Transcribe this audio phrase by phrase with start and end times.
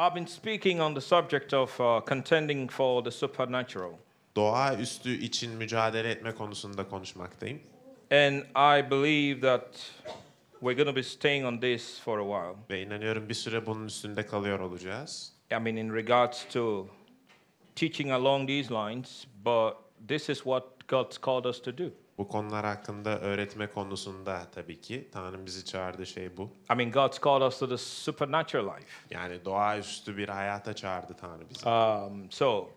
[0.00, 3.92] I've been speaking on the subject of uh, contending for the supernatural.
[4.36, 7.60] Doğaüstü için mücadele etme konusunda konuşmaktayım.
[8.10, 9.92] And I believe that
[10.60, 12.56] we're going to be staying on this for a while.
[12.70, 15.32] Ve inanıyorum bir süre bunun üstünde kalıyor olacağız.
[15.50, 16.86] I mean, in regards to
[17.76, 19.74] teaching along these lines, but
[20.08, 21.90] this is what God's called us to do.
[22.20, 26.50] Bu konular hakkında öğretme konusunda tabii ki Tanrım bizi çağırdığı şey bu.
[26.72, 28.86] I mean, God's called us to the supernatural life.
[29.10, 31.68] Yani doğaüstü bir hayata çağırdı Tanrı bizi.
[31.68, 32.68] Um, so,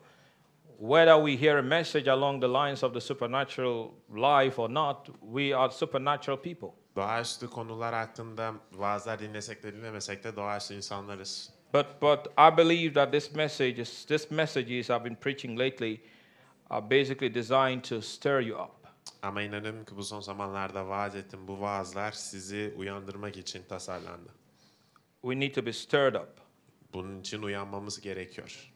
[0.80, 5.58] whether we hear a message along the lines of the supernatural life or not, we
[5.58, 6.70] are supernatural people.
[6.96, 11.54] Doğaüstü konular hakkında vaazlar dinlesek de dinlemesek de doğaüstü insanlarız.
[11.74, 16.02] But but I believe that this message is this messages I've been preaching lately
[16.70, 18.83] are basically designed to stir you up.
[19.22, 21.40] Ama inanıyorum ki bu son zamanlarda vaaz ettim.
[21.48, 24.30] Bu vaazlar sizi uyandırmak için tasarlandı.
[25.22, 26.30] We need to be stirred up.
[26.94, 28.74] Bunun için uyanmamız gerekiyor.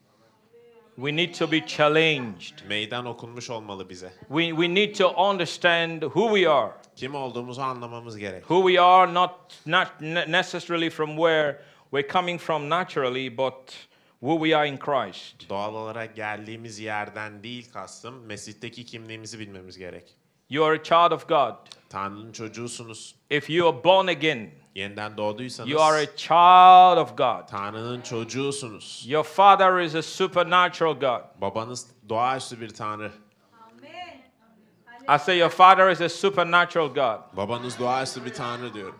[0.96, 2.68] We need to be challenged.
[2.68, 4.14] Meydan okunmuş olmalı bize.
[4.20, 6.72] We, we need to understand who we are.
[6.96, 8.42] Kim olduğumuzu anlamamız gerek.
[8.42, 9.32] Who we are, not,
[9.66, 13.88] not ne- necessarily from where we're coming from naturally, but
[14.22, 15.50] who we are in Christ.
[15.50, 20.17] Doğal olarak geldiğimiz yerden değil kastım, Mesih'teki kimliğimizi bilmemiz gerek.
[20.50, 21.54] You are a child of God.
[21.90, 23.16] Tanrı'nın çocuğusunuz.
[23.30, 27.48] If you are born again, Yeniden doğduysanız you are a child of God.
[27.50, 29.04] Tanrı'nın çocuğusunuz.
[29.08, 31.42] Your father is a supernatural God.
[31.42, 33.12] Babanız doğaüstü bir Tanrı.
[35.16, 37.38] I say your father is a supernatural God.
[37.38, 39.00] Babanız doğaüstü bir Tanrı diyorum.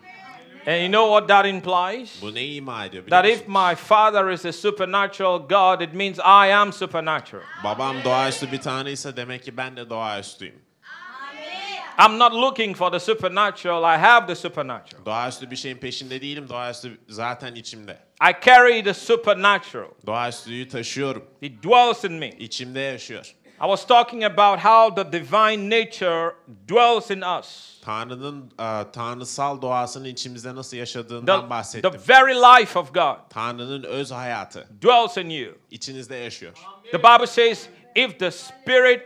[0.68, 2.22] And you know what that implies?
[2.22, 3.70] Bu neyi ima ediyor That if musunuz?
[3.70, 7.44] my father is a supernatural God, it means I am supernatural.
[7.64, 10.67] Babam doğaüstü bir Tanrıysa demek ki ben de doğaüstüyüm.
[12.00, 15.06] I'm not looking for the supernatural, I have the supernatural.
[15.06, 16.50] Doğaüstü bir şeyin peşinde değilim.
[16.50, 17.98] Doğaüstü zaten içimde.
[18.30, 21.26] I carry the supernatural, Doğaüstüyü taşıyorum.
[21.42, 22.30] it dwells in me.
[22.30, 23.34] İçimde yaşıyor.
[23.46, 26.36] I was talking about how the divine nature
[26.68, 27.78] dwells in us.
[27.82, 31.92] Tanrı'nın e, tanrısal doğasının içimizde nasıl yaşadığından The, bahsettim.
[31.92, 35.54] the very life of God Tanrı'nın öz hayatı dwells in you.
[35.72, 36.54] içinizde yaşıyor.
[36.92, 39.02] The Bible says, if the spirit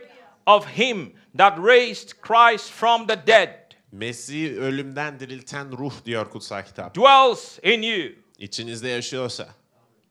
[0.46, 3.48] of him that raised Christ from the dead
[3.92, 6.94] Mesih'i ölümden dirilten ruh diyor kutsal kitap.
[6.94, 9.48] dwells in you, İçinizde yaşıyorsa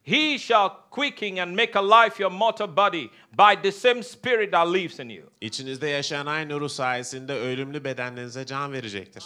[0.04, 5.00] he shall quicken and make alive your mortal body by the same spirit that lives
[5.00, 5.26] in you.
[5.42, 9.24] içinizde yaşayan aynı ruh sayesinde ölümlü bedenlerinize can verecektir.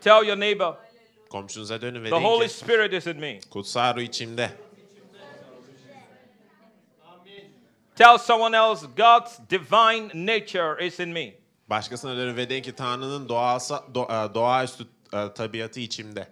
[0.00, 0.74] Tell your neighbor,
[1.30, 3.40] Komşunuza dönün ve the deyin Holy ki Spirit is in me.
[3.50, 4.50] kutsal ruh içimde.
[7.98, 11.34] Tell someone else, God's divine nature is in me.
[11.70, 16.28] Başkasına dönün ve deyin ki Tanrı'nın doğasa, do- e, doğaüstü e, tabiatı içimde.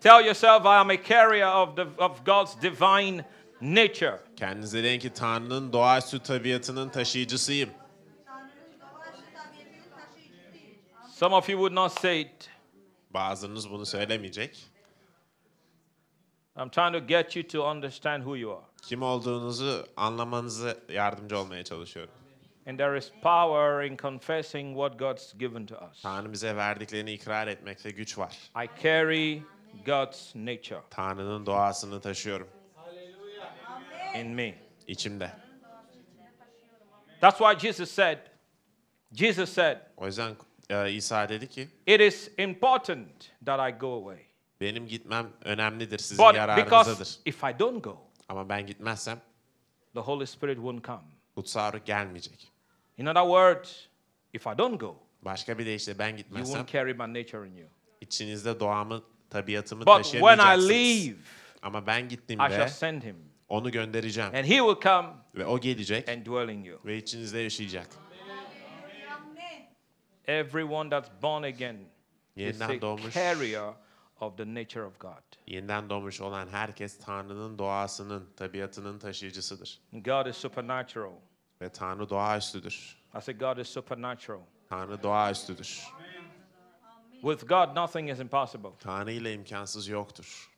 [0.00, 3.24] Tell yourself, I am a carrier of, the, of God's divine
[3.60, 4.20] nature.
[4.36, 7.70] Kendinize deyin ki Tanrı'nın doğaüstü tabiatının taşıyıcısıyım.
[11.14, 12.50] Some of you would not say it.
[13.10, 14.71] Bazılarınız bunu söylemeyecek.
[16.56, 18.64] I'm trying to get you to understand who you are.
[18.82, 22.12] Kim olduğunuzu anlamanızı yardımcı olmaya çalışıyorum.
[22.66, 26.02] And there is power in confessing what God's given to us.
[26.02, 28.36] Tanrı bize verdiklerini ikrar etmekte güç var.
[28.64, 29.42] I carry
[29.86, 32.48] God's nature Tanrı'nın doğasını taşıyorum
[34.14, 34.54] in me.
[34.86, 35.30] içimde.
[37.20, 38.18] That's why Jesus said,
[39.12, 40.36] Jesus said, O yüzden
[40.70, 44.31] e, İsa dedi ki it is important that I go away.
[44.62, 47.18] Benim gitmem önemlidir, sizin But yararınızadır.
[47.26, 47.96] if I don't go,
[48.28, 49.18] Ama ben gitmezsem
[49.94, 51.02] the Holy Spirit won't come.
[51.34, 52.52] kutsal ruh gelmeyecek.
[52.98, 53.86] In other words,
[54.32, 57.56] if I don't go, Başka bir deyişle ben you gitmezsem won't carry my nature in
[57.56, 57.68] you.
[58.00, 60.70] içinizde doğamı, tabiatımı But when I taşıyamayacaksınız.
[60.70, 61.16] leave,
[61.62, 63.16] Ama ben I shall gittiğimde send him,
[63.48, 64.34] onu göndereceğim.
[64.34, 66.78] and he will come Ve o gelecek and dwell in you.
[66.84, 67.86] ve içinizde yaşayacak.
[70.26, 71.76] Everyone that's born again
[72.36, 73.72] is Yeniden a doğmuş, carrier
[74.22, 75.22] of the nature of God.
[75.46, 79.80] yeniden doğmuş olan herkes Tanrı'nın doğasının, tabiatının taşıyıcısıdır.
[79.92, 81.12] God is supernatural.
[81.60, 83.02] Ve Tanrı doğaüstüdür.
[83.18, 84.40] I say God is supernatural.
[84.68, 85.82] Tanrı doğaüstüdür.
[87.20, 88.70] With God, nothing is impossible.
[88.78, 90.50] Tanrı ile imkansız yoktur.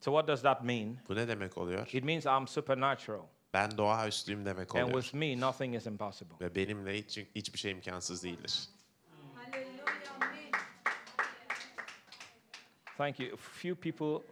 [0.00, 0.96] So what does that mean?
[1.08, 1.88] Bu ne demek oluyor?
[1.92, 3.22] It means I'm supernatural.
[3.54, 5.02] Ben doğaüstüyüm demek And oluyor.
[5.02, 6.34] with me, nothing is impossible.
[6.40, 8.60] Ve benimle hiç, hiçbir şey imkansız değildir.
[12.98, 13.36] Thank you.
[13.36, 14.22] Few people,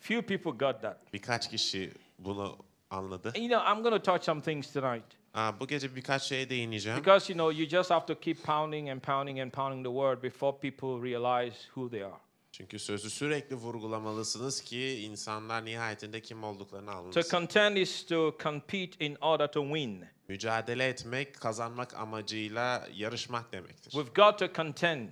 [0.00, 1.12] few people got that.
[1.12, 2.56] Birkaç kişi bunu
[2.90, 3.28] anladı.
[3.28, 5.04] And, you know, I'm going to touch some things tonight
[5.34, 6.98] Aa, bu gece birkaç şeye değineceğim.
[6.98, 10.22] because you know you just have to keep pounding and pounding and pounding the word
[10.22, 12.14] before people realize who they are.
[12.52, 17.30] Çünkü sözü sürekli vurgulamalısınız ki insanlar nihayetinde kim olduklarını To anlasın.
[17.30, 20.04] contend is to compete in order to win.
[20.28, 23.90] Mücadele etmek, kazanmak amacıyla yarışmak demektir.
[23.90, 25.08] We've got to contend.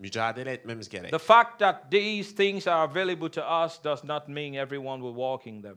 [0.00, 1.10] Mücadele etmemiz gerek.
[1.10, 5.46] The fact that these things are available to us does not mean everyone will walk
[5.46, 5.76] in them.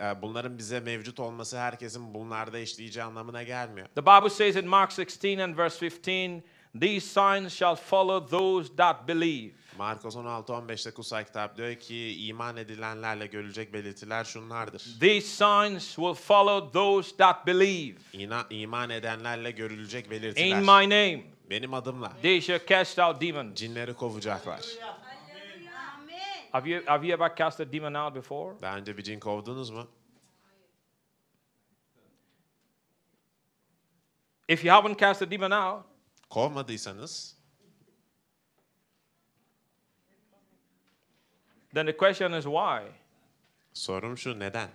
[0.00, 3.86] Ee, Bunların bize mevcut olması herkesin bunlarda işleyeceği anlamına gelmiyor.
[3.94, 6.42] The Bible says in Mark 16 and verse 15,
[6.80, 9.52] These signs shall follow those that believe.
[9.78, 14.82] Markos 16-15'te kutsal kitap diyor ki iman edilenlerle görülecek belirtiler şunlardır.
[15.00, 17.98] These signs will follow those that believe.
[18.12, 20.60] İna, iman edenlerle görülecek In belirtiler.
[20.60, 23.58] my name, Benim adımla they shall cast out demons.
[23.58, 24.60] cinleri kovacaklar.
[26.52, 28.60] Have you, have you ever cast a demon out before?
[28.62, 29.86] Daha önce bir cin kovdunuz mu?
[34.48, 35.84] If you haven't cast a demon out,
[36.30, 37.36] Kovmadıysanız
[41.74, 42.82] then the question is why?
[43.72, 44.68] sorum şu neden?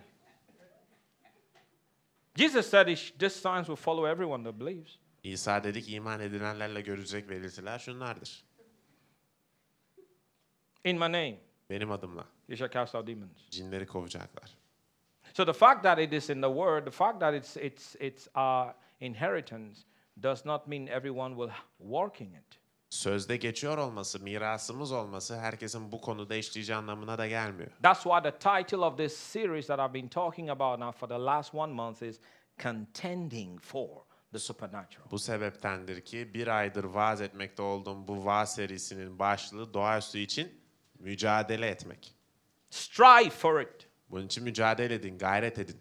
[2.36, 4.98] Jesus said he sh- these signs will follow everyone that believes.
[5.26, 8.44] İsa dedik iman edilenlerle görülecek belirtiler şunlardır.
[10.84, 11.38] In my name,
[11.70, 13.50] Benim adımla you shall cast out demons.
[13.50, 14.58] cinleri kovacaklar.
[15.34, 18.28] So the fact that it is in the word, the fact that it's it's it's
[18.36, 19.82] our inheritance
[20.24, 22.60] does not mean everyone will walk in it.
[22.90, 27.72] Sözde geçiyor olması, mirasımız olması herkesin bu konuda işleyeceği anlamına da gelmiyor.
[27.84, 31.26] That's why the title of this series that I've been talking about now for the
[31.26, 32.20] last one month is
[32.64, 35.12] contending for the supernatural.
[35.12, 40.62] Bu sebeptendir ki bir aydır vaaz etmekte olduğum bu vaaz serisinin başlığı doğaüstü için
[41.00, 42.16] mücadele etmek.
[42.70, 43.88] Strive for it.
[44.10, 45.78] Bunun için mücadele edin, gayret edin.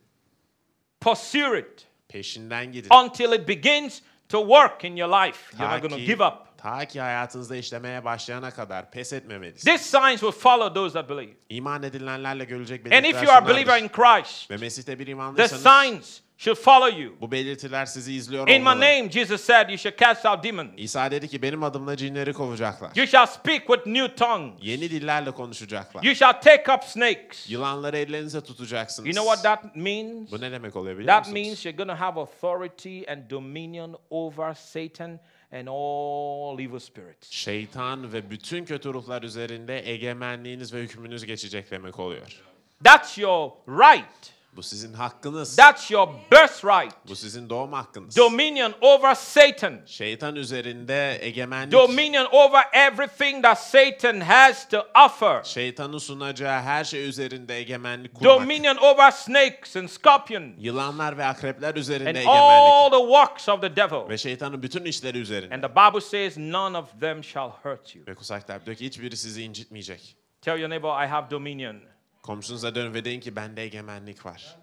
[1.01, 2.91] Pursue it Peşinden gidin.
[3.05, 5.39] until it begins to work in your life.
[5.57, 6.59] You're Ta not going to give up.
[6.59, 9.65] ta ki hayatınızda işlemeye başlayana kadar pes etmemelisiniz.
[9.65, 11.33] These signs will follow those that believe.
[11.49, 15.05] İman edilenlerle görülecek And belirtiler if you are a believer in Christ, Ve Mesih'te bir
[15.05, 17.13] the imanlıysanız signs should follow you.
[17.21, 18.81] bu belirtiler sizi izliyor In my olmalı.
[18.81, 20.71] name, Jesus said, you should cast out demons.
[20.77, 22.91] İsa dedi ki benim adımla cinleri kovacaklar.
[22.97, 24.59] You shall speak with new tongues.
[24.63, 26.03] Yeni dillerle konuşacaklar.
[26.03, 27.51] You shall take up snakes.
[27.51, 29.07] Yılanları ellerinize tutacaksınız.
[29.09, 30.33] You know what that means?
[30.33, 31.47] Bu ne demek oluyor biliyor That musunuz?
[31.47, 35.21] means you're going to have authority and dominion over Satan
[35.53, 37.31] and all evil spirits.
[37.31, 42.41] Şeytan ve bütün kötü ruhlar üzerinde egemenliğiniz ve hükmünüz geçecek demek oluyor.
[42.85, 44.34] That's your right.
[44.57, 45.57] Bu sizin hakkınız.
[45.57, 46.95] That's your birthright.
[47.09, 48.17] Bu sizin doğum hakkınız.
[48.17, 49.81] Dominion over Satan.
[49.87, 51.73] Şeytan üzerinde egemenlik.
[51.73, 55.43] Dominion over everything that Satan has to offer.
[55.43, 58.41] Şeytanın sunacağı her şey üzerinde egemenlik kurmak.
[58.41, 62.73] Dominion over snakes and scorpions Yılanlar ve akrepler üzerinde and egemenlik.
[62.73, 64.09] all the works of the devil.
[64.09, 65.55] Ve şeytanın bütün işleri üzerinde.
[65.55, 68.07] And the Bible says none of them shall hurt you.
[68.07, 70.17] Ve kutsal kitap diyor ki hiçbiri sizi incitmeyecek.
[70.43, 71.94] Tell your neighbor, I have dominion.
[72.25, 74.59] Komşunuza dönün ve deyin ki bende egemenlik var.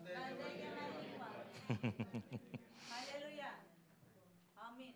[2.89, 3.53] Hallelujah.
[4.57, 4.93] Amin.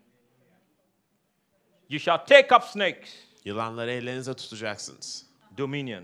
[1.89, 3.13] You shall take up snakes.
[3.45, 5.25] Yılanları ellerinize tutacaksınız.
[5.57, 6.03] Dominion,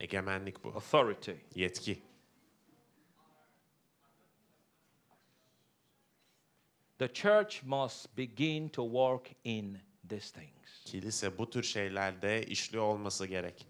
[0.00, 0.68] Egemenlik bu.
[0.68, 1.32] authority.
[1.54, 2.02] Yetki.
[6.98, 10.84] The church must begin to walk in these things.
[10.84, 13.66] Kilise bu tür şeylerde işliyor olması gerek.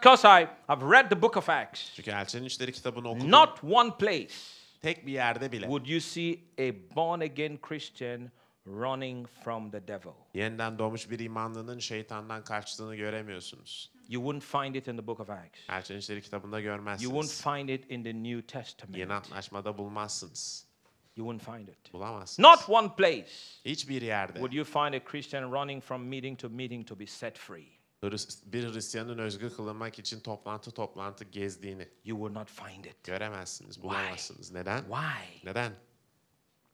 [0.00, 3.30] Because I have read the book of Acts, Çünkü Elçinin İşleri kitabını okudum.
[3.30, 4.34] not one place
[4.82, 8.30] Tek bir yerde bile would you see a born again Christian
[8.66, 10.12] running from the devil.
[10.34, 13.90] yeniden doğmuş bir imanlının şeytandan kaçtığını göremiyorsunuz.
[14.08, 15.60] You wouldn't find it in the book of Acts.
[15.70, 17.42] Elçinin İşleri kitabında You won't görmezsiniz.
[17.42, 19.10] find it in the New Yeni Testament.
[19.10, 20.68] Antlaşmada bulmazsınız.
[21.16, 21.92] You wouldn't find it.
[21.92, 22.48] Bulamazsınız.
[22.48, 23.28] Not one place
[23.64, 27.38] Hiçbir yerde would you find a Christian running from meeting to meeting to be set
[27.38, 27.77] free.
[28.02, 33.04] Bir Hristiyanın özgür kılınmak için toplantı toplantı gezdiğini You will not find it.
[33.04, 34.52] göremezsiniz, bulamazsınız.
[34.52, 34.78] Neden?
[34.80, 35.46] Why?
[35.50, 35.72] Neden?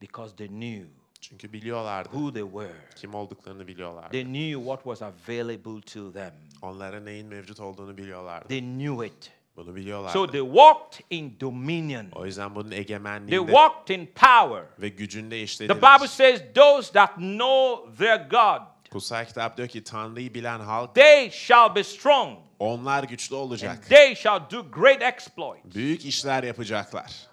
[0.01, 0.87] Because they knew
[1.21, 2.09] Çünkü biliyorlardı.
[2.09, 2.89] who they were.
[2.95, 4.11] Kim olduklarını biliyorlardı.
[4.11, 6.33] They knew what was available to them.
[6.61, 8.47] Onlara neyin mevcut olduğunu biliyorlardı.
[8.47, 9.31] They knew it.
[9.55, 10.13] Bunu biliyorlardı.
[10.13, 12.05] So they walked in dominion.
[12.15, 14.63] o yüzden bunun They egemenliğinde walked in power.
[14.81, 15.77] ve gücünde The işlediler.
[15.77, 18.61] Bible says those that know their God,
[18.95, 22.37] Kutsal kitap diyor ki Tanrı'yı bilen halk they shall be strong.
[22.59, 23.89] onlar güçlü And olacak.
[23.89, 25.75] they shall do great exploits.
[25.75, 27.27] Büyük işler yapacaklar.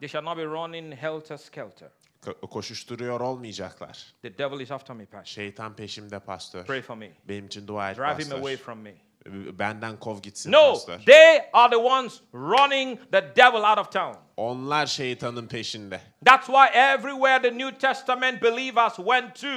[0.00, 1.88] They shall not be running helter skelter.
[2.22, 4.06] Ko- koşuşturuyor olmayacaklar.
[4.22, 5.26] The devil is after me, Pastor.
[5.26, 6.64] Şeytan peşimde pastör.
[6.66, 7.10] Pray for me.
[7.28, 8.94] Benim için dua et Drive him away from me.
[9.58, 10.98] Benden kov gitsin No, pastör.
[11.06, 14.16] they are the ones running the devil out of town.
[14.36, 16.00] Onlar şeytanın peşinde.
[16.26, 19.48] That's why everywhere the New Testament believers went to,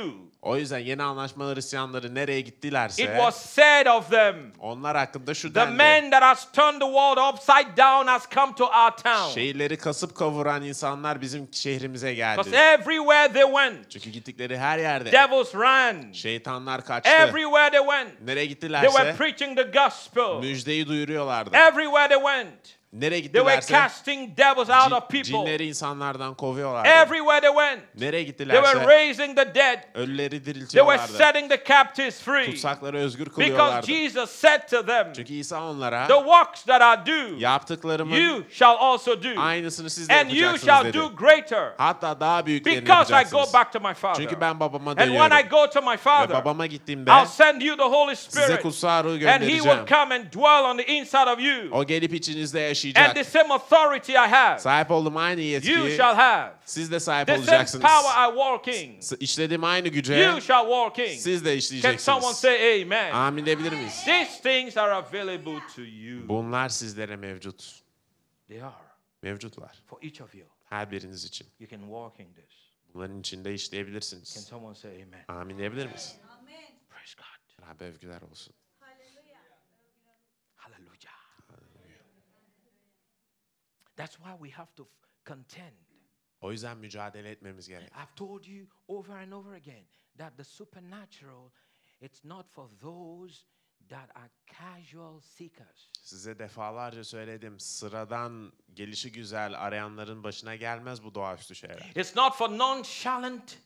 [0.41, 5.50] O yüzden yeni anlaşma Hristiyanları nereye it gittilerse was said of them, onlar hakkında şu
[5.53, 5.72] the dendi.
[5.84, 9.34] man that has turned the world upside down has come to our town.
[9.34, 12.55] Şehirleri kasıp kavuran insanlar bizim şehrimize Because geldi.
[12.55, 16.12] everywhere they went, Çünkü gittikleri her yerde devils ran.
[16.13, 17.10] şeytanlar kaçtı.
[17.10, 20.39] Everywhere they went, Nereye they gittilerse were preaching the gospel.
[20.39, 21.55] müjdeyi duyuruyorlardı.
[21.57, 25.24] Everywhere they went, Nereye they were gittilerse casting devils out of cin- people.
[25.24, 26.89] cinleri insanlardan kovuyorlardı.
[26.89, 29.77] Everywhere they went, Nereye they were gittilerse raising the dead.
[29.96, 31.12] ölüleri They were diriltiyorlardı.
[31.13, 32.46] setting the captives free.
[32.46, 33.88] Tutsakları özgür Because kılıyorlardı.
[33.88, 38.75] Jesus said to them, Çünkü İsa onlara The works that I do, yaptıklarımın you shall
[38.80, 39.27] also do.
[39.42, 40.98] aynısını siz de And you yapacaksınız shall dedi.
[40.98, 41.72] do greater.
[41.77, 43.54] Hatta daha büyüklerini Because I go yapacaksınız.
[43.54, 44.16] back to my Father.
[44.24, 45.50] Çünkü ben babama And when I dönüyorum.
[45.50, 48.62] go to my Ve Father, babama gittiğimde I'll send you the Holy size Spirit.
[48.62, 49.86] kutsal ruhu And He will göndereceğim.
[49.89, 51.72] come and dwell on the inside of you.
[51.72, 53.15] O gelip içinizde And yaşayacak.
[53.15, 56.53] the same authority I have, Sahip olduğum aynı you yetkiyi shall have.
[56.65, 57.84] siz de sahip The same olacaksınız.
[57.84, 61.17] power I walk in, İşlediğim aynı güce you shall walk in.
[61.17, 62.38] siz de Can someone işleyeceksiniz.
[62.38, 63.12] say amen?
[63.13, 64.03] Amin diyebilir miyiz?
[64.06, 66.29] These things are available to you.
[66.29, 67.82] Bunlar sizlere mevcut.
[68.48, 68.74] They are
[69.24, 69.72] Mevcutlar.
[69.86, 70.48] for each of you.
[70.70, 71.48] Her biriniz için.
[71.60, 72.56] You can walk in this.
[72.94, 74.29] Bunların içinde Can işleyebilirsiniz.
[74.50, 75.25] someone say amen?
[75.27, 76.15] Amin diyebilir miyiz?
[76.39, 76.79] Amen.
[76.89, 77.67] Praise God.
[77.67, 78.53] Rabbe övgüler olsun.
[78.79, 79.39] Hallelujah.
[80.56, 81.13] Hallelujah.
[83.98, 84.88] That's why we have to
[85.25, 85.74] contend.
[86.42, 87.92] O yüzden mücadele etmemiz gerek.
[87.92, 89.86] I've told you over and over again
[90.18, 91.51] that the supernatural
[92.01, 93.44] it's not for those
[93.89, 95.92] that are casual seekers.
[96.01, 97.60] Size defalarca söyledim.
[97.60, 101.92] Sıradan, gelişi güzel arayanların başına gelmez bu doğaüstü şeyler.
[101.96, 103.58] It's not for nonchalant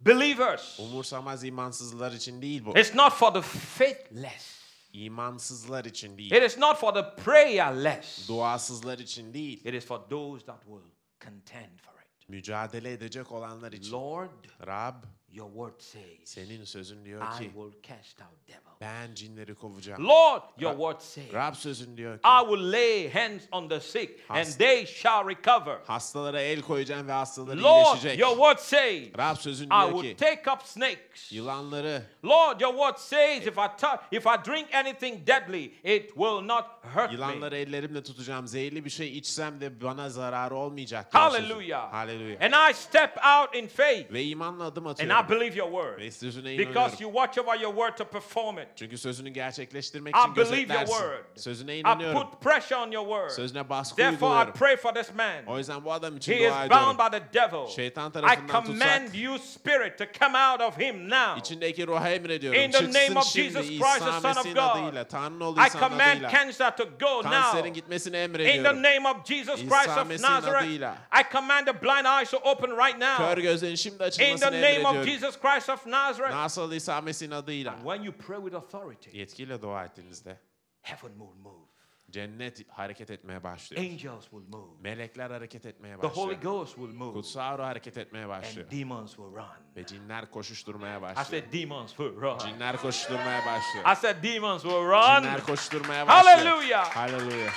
[0.00, 0.80] believers.
[0.80, 2.78] Umursamaz imansızlar için değil bu.
[2.78, 4.63] It's not for the faithless.
[4.94, 6.32] İmansızlar için değil.
[6.32, 8.28] It is not for the prayerless.
[8.28, 9.64] Duasızlar için değil.
[9.64, 10.90] It is for those that will
[11.24, 12.28] contend for it.
[12.28, 13.92] Mücadele edecek olanlar için.
[13.92, 14.30] Lord,
[14.66, 18.73] Rab your word says, senin sözün diyor I ki will cast out devils.
[18.84, 20.08] Ben cinleri kovacağım.
[20.08, 24.10] Lord, your word says, Rab sözün diyor ki I will lay hands on the sick
[24.28, 25.78] and they shall recover.
[25.86, 28.20] hastalara el koyacağım ve hastaları Lord, iyileşecek.
[28.20, 31.32] your word says, Rab sözün I diyor will ki take up snakes.
[31.32, 36.40] yılanları Lord, your word says, if I tou- if I drink anything deadly, it will
[36.46, 36.64] not
[36.94, 37.12] hurt me.
[37.14, 38.46] Yılanları ellerimle tutacağım.
[38.46, 41.14] Zehirli bir şey içsem de bana zararı olmayacak.
[41.14, 41.92] Hallelujah.
[41.92, 42.42] Hallelujah.
[42.42, 45.28] And I step out in faith Ve imanla adım and I atıyorum.
[45.30, 47.02] believe your word Ve sözüne because inanıyorum.
[47.02, 48.73] you watch over your word to perform it.
[48.76, 50.92] Çünkü sözünü gerçekleştirmek I believe your gözetlersin.
[50.94, 51.24] word.
[51.36, 52.20] Sözüne I inanıyorum.
[52.30, 53.30] put pressure on your word.
[53.30, 54.52] Sözüne baskı Therefore, I uyguluyorum.
[54.52, 55.46] pray for this man.
[55.46, 56.96] O yüzden bu adam için He dua is bound ediyorum.
[56.98, 57.66] by the devil.
[57.68, 61.40] Şeytan I tarafından command tutsak you, spirit, to come out of him now.
[61.40, 62.60] içindeki ruha emrediyorum.
[62.60, 64.62] In the Çıksın name of şimdi Jesus Christ, the İsa Son of Mesih'in God.
[64.86, 65.04] adıyla.
[65.04, 66.30] Tanrı'nın oğlu I İsa'nın command adıyla.
[66.30, 67.30] cancer to go now.
[67.30, 68.82] Kanserin gitmesini In the emrediyorum.
[68.82, 70.96] name of Jesus İsa Christ of Mesih'in Nazareth, adıyla.
[71.20, 73.42] I command the blind eyes to open right Kör now.
[73.42, 75.04] gözlerin şimdi In the açılmasını name of emrediyorum.
[75.10, 76.34] Jesus Christ of Nazareth.
[76.34, 77.74] Nasıl İsa Mesih'in adıyla.
[77.84, 80.40] When you pray with authority, Yetkiyle dua ettiğinizde
[80.82, 81.64] heaven will move.
[82.10, 83.82] cennet hareket etmeye başlıyor.
[83.82, 84.80] Angels will move.
[84.80, 86.42] Melekler hareket etmeye The Holy başlıyor.
[86.42, 87.12] Ghost will move.
[87.12, 88.66] Kutsal ruh hareket etmeye başlıyor.
[88.72, 89.76] And demons will run.
[89.76, 91.26] Ve cinler koşuşturmaya I başlıyor.
[91.26, 92.38] said demons will run.
[92.38, 93.92] Cinler koşuşturmaya başlıyor.
[93.92, 95.22] I said demons will run.
[95.22, 96.38] Cinler koşuşturmaya başlıyor.
[96.38, 96.96] Hallelujah.
[96.96, 97.54] Hallelujah.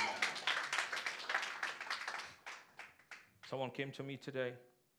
[3.46, 4.54] Someone came to me today.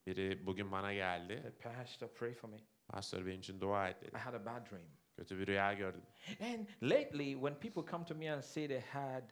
[0.07, 1.53] Biri bugün bana geldi.
[1.63, 2.57] Pastor, pray for me.
[2.87, 4.11] Pastör benim için dua et dedi.
[4.15, 4.87] I had a bad dream.
[5.19, 6.01] Kötü bir rüya gördüm.
[6.41, 9.23] And lately, when people come to me and say they had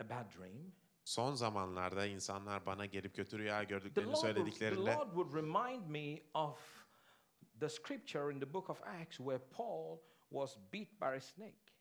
[0.00, 0.72] a bad dream,
[1.04, 5.86] Son zamanlarda insanlar bana gelip kötü rüya the gördüklerini Lord, the söylediklerinde Lord would remind
[5.86, 6.86] me of
[7.60, 9.98] the scripture in the book of Acts where Paul
[10.30, 11.72] was beat by a snake.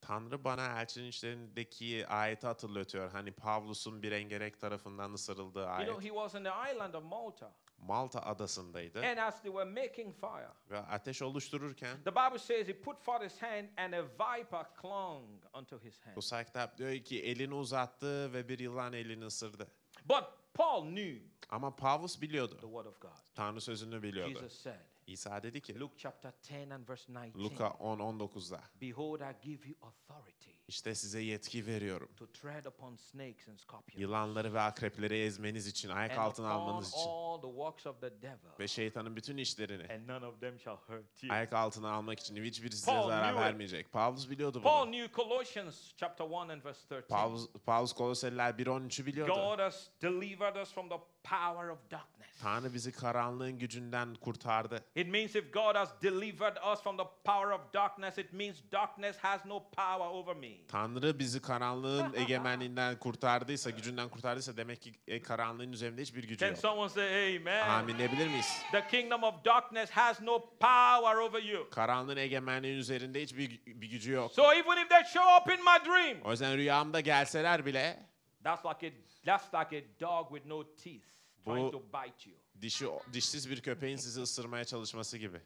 [0.00, 3.10] Tanrı bana elçinin işlerindeki ayeti hatırlatıyor.
[3.10, 5.88] Hani Pavlus'un bir engerek tarafından ısırıldığı You ayet.
[5.88, 7.52] know, he was in the island of Malta.
[7.80, 8.98] Malta adasındaydı.
[9.06, 13.24] And as they were making fire, Ve ateş oluştururken the Bible says he put forth
[13.24, 16.14] his hand and a viper clung unto his hand.
[16.14, 19.66] Kutsal kitap diyor ki elini uzattı ve bir yılan elini ısırdı.
[20.04, 22.54] But Paul knew Ama Pavlus biliyordu.
[22.60, 23.10] the word of God.
[23.34, 24.38] Tanrı sözünü biliyordu.
[24.38, 26.32] Jesus said, İsa dedi ki Luke chapter
[26.64, 32.08] 10 and verse 19, Luka 10-19'da Behold, I give you authority işte size yetki veriyorum.
[32.16, 36.88] to tread upon snakes and scorpions Yılanları ve akrepleri ezmeniz için, ayak and altına almanız
[36.88, 40.58] için all the works of the devil, ve şeytanın bütün işlerini and none of them
[40.58, 41.32] shall hurt you.
[41.34, 43.92] ayak altına almak için hiçbiri size Paul zarar vermeyecek.
[43.92, 44.92] Pavlus biliyordu Paul bunu.
[44.92, 47.08] knew Colossians chapter 1 and verse 13.
[47.08, 49.32] Pavlus, Pavlus Koloseliler 1.13'ü biliyordu.
[49.34, 52.20] God has delivered us from the power of darkness.
[52.42, 54.84] Tanrı bizi karanlığın gücünden kurtardı.
[54.94, 59.16] It means if God has delivered us from the power of darkness, it means darkness
[59.18, 60.66] has no power over me.
[60.68, 66.48] Tanrı bizi karanlığın egemenliğinden kurtardıysa, gücünden kurtardıysa demek ki e, karanlığın üzerinde hiçbir gücü Can
[66.48, 66.58] yok.
[66.58, 67.68] someone say amen?
[67.68, 68.62] Amin diyebilir miyiz?
[68.72, 71.70] The kingdom of darkness has no power over you.
[71.70, 74.32] Karanlığın egemenliğin üzerinde hiçbir bir gücü yok.
[74.32, 78.09] So even if they show up in my dream, O yüzden rüyamda gelseler bile
[78.44, 78.92] that's like a
[79.24, 81.06] that's like a dog with no teeth
[81.44, 82.38] trying to bite you.
[82.60, 85.40] dişi dişsiz bir köpeğin sizi ısırmaya çalışması gibi.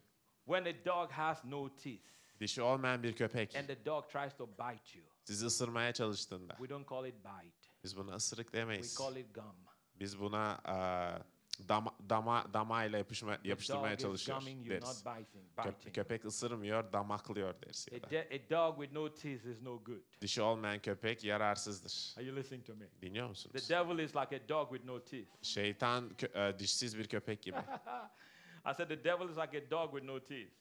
[0.45, 2.05] When a dog has no teeth
[2.41, 6.69] Dişi olmayan bir köpek and the dog tries to bite you, sizi ısırmaya çalıştığında we
[6.69, 7.69] don't call it bite.
[7.85, 8.97] biz buna ısırık We demeyiz.
[8.99, 9.57] call it gum.
[9.95, 11.23] Biz buna eee,
[11.69, 15.05] dama, dama, damayla yapışma, The yapıştırmaya çalışıyor deriz.
[15.05, 15.19] Köp-
[15.81, 15.95] biting.
[15.95, 17.89] köpek ısırmıyor, damaklıyor deriz.
[17.93, 18.19] ya A, da.
[18.19, 20.03] a dog with no teeth is no good.
[20.21, 22.15] Dişi olmayan köpek yararsızdır.
[22.19, 22.87] Are you listening to me?
[23.03, 23.71] Dinliyor The musunuz?
[23.71, 25.29] devil is like a dog with no teeth.
[25.43, 27.57] Şeytan kö- e, dişsiz bir köpek gibi.
[28.71, 30.53] I said the devil is like a dog with no teeth.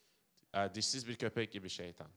[0.54, 2.08] E, dişsiz bir köpek gibi şeytan.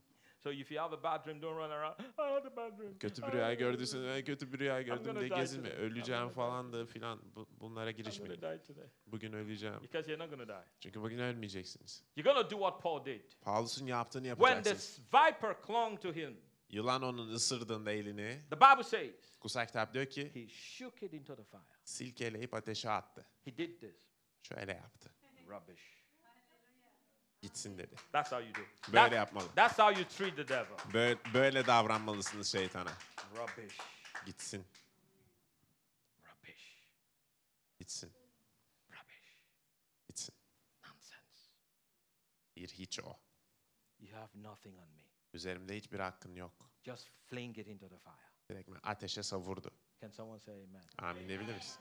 [0.47, 1.99] So if you have a bad dream, don't run around.
[2.19, 2.97] I had a bad dream.
[2.99, 5.69] Kötü bir rüya gördüysen "Ben kötü bir rüya gördüm gonna diye die gezinme.
[5.69, 5.83] today.
[5.85, 8.35] Öleceğim falan da filan Bu- bunlara I'm going girişmeyin.
[8.35, 8.87] to die today.
[9.07, 9.81] Bugün öleceğim.
[9.81, 10.65] Because you're not going to die.
[10.79, 12.03] Çünkü bugün ölmeyeceksiniz.
[12.15, 13.31] You're going to do what Paul did.
[13.41, 14.95] Paulus'un yaptığını When yapacaksınız.
[14.95, 16.37] this viper clung to him,
[16.69, 21.35] Yılan onun ısırdığında elini, the Bible says Kusak kitap diyor ki he shook it into
[21.35, 21.61] the fire.
[21.83, 23.25] silkeleyip ateşe attı.
[23.45, 23.95] He did this.
[24.41, 25.09] Şöyle yaptı.
[25.49, 25.96] Rubbish.
[27.41, 27.95] Gitsin dedi.
[28.11, 28.59] That's how you do.
[28.87, 29.47] Böyle That's, yapmalı.
[29.55, 30.93] that's how you treat the devil.
[30.93, 32.91] Böyle, böyle davranmalısınız şeytana.
[33.35, 33.77] Rubbish.
[34.25, 34.65] Gitsin.
[36.25, 36.77] Rubbish.
[37.79, 38.11] Gitsin.
[38.89, 39.37] Rubbish.
[40.07, 40.35] Gitsin.
[40.87, 41.51] Nonsense.
[42.55, 43.19] Bir hiç o.
[43.99, 45.03] You have nothing on me.
[45.33, 46.53] Üzerimde hiçbir hakkın yok.
[46.83, 48.27] Just fling it into the fire.
[48.49, 49.71] Direkt ateşe savurdu.
[50.01, 50.83] Can someone say amen?
[50.97, 51.77] Amin diyebilir misin?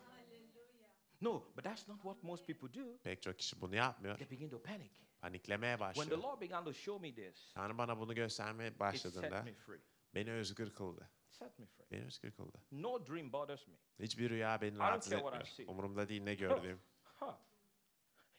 [1.20, 2.98] No, but that's not what most people do.
[3.02, 4.18] Pek çok kişi bunu yapmıyor.
[4.18, 4.90] They begin to panic.
[5.20, 6.22] Paniklemeye When the başlıyor.
[6.22, 9.80] Lord began to show me this, Tanrı bana bunu göstermeye it set başladığında me free.
[10.14, 11.10] beni özgür kıldı.
[11.28, 11.86] Set me free.
[11.90, 12.58] Beni özgür kıldı.
[12.72, 13.74] No dream bothers me.
[14.00, 15.72] Hiçbir rüya beni don't rahatsız care what I etmiyor.
[15.72, 16.80] Umurumda değil ne gördüğüm.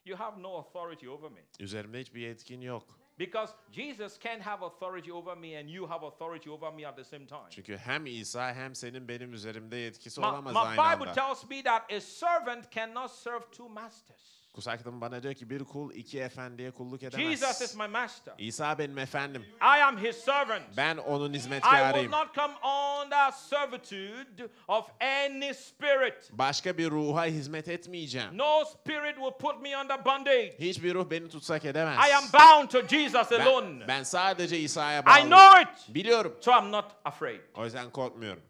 [0.05, 1.45] You have no authority over me.
[1.59, 2.99] Üzerimde hiçbir yetkin yok.
[3.17, 7.03] Because Jesus can have authority over me and you have authority over me at the
[7.03, 7.49] same time.
[7.49, 11.13] Çünkü hem İsa hem senin benim üzerimde yetkisi My, olamaz my aynı Bible anda.
[11.13, 14.46] tells me that a servant cannot serve two masters.
[14.57, 17.61] Kutsal kitabım bana diyor ki bir kul iki efendiye kulluk Jesus edemez.
[17.61, 18.33] is my master.
[18.37, 19.45] İsa benim efendim.
[19.61, 20.63] I am his servant.
[20.77, 22.11] Ben onun I will hizmetkarıyım.
[22.11, 26.29] not come under servitude of any spirit.
[26.31, 28.37] Başka bir ruha hizmet etmeyeceğim.
[28.37, 30.55] No spirit will put me under bondage.
[30.59, 31.97] Hiçbir ruh beni tutsak edemez.
[32.09, 33.79] I am bound to Jesus alone.
[33.79, 35.29] Ben, ben sadece İsa'ya I bağlıyım.
[35.29, 35.95] know it.
[35.95, 36.37] Biliyorum.
[36.41, 37.39] So I'm not afraid.
[37.55, 38.43] O yüzden korkmuyorum.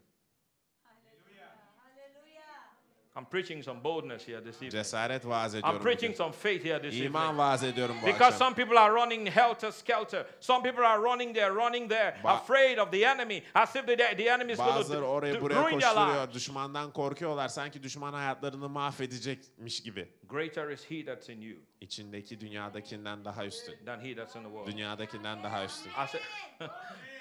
[0.84, 2.48] Hallelujah.
[3.18, 4.72] I'm preaching some boldness here this evening.
[4.72, 6.18] Cesaret vaaz I'm ediyorum preaching bugün.
[6.18, 7.38] some faith here this İman evening.
[7.40, 8.38] vaaz ediyorum bu Because akşam.
[8.40, 10.26] some people are running helter skelter.
[10.40, 13.98] Some people are running there, running there, Ba- afraid of the enemy, as if the,
[13.98, 15.96] the enemy is going Bazıları to oraya do, buraya ruin their lives.
[15.96, 16.34] koşturuyor.
[16.34, 17.48] Düşmandan korkuyorlar.
[17.48, 20.10] Sanki düşman hayatlarını mahvedecekmiş gibi.
[20.30, 23.86] Greater is he that's in you İçindeki dünyadakinden daha üstün.
[23.86, 24.68] than he that's in the world.
[24.68, 25.90] Dünyadakinden daha üstün.
[25.92, 26.22] I said,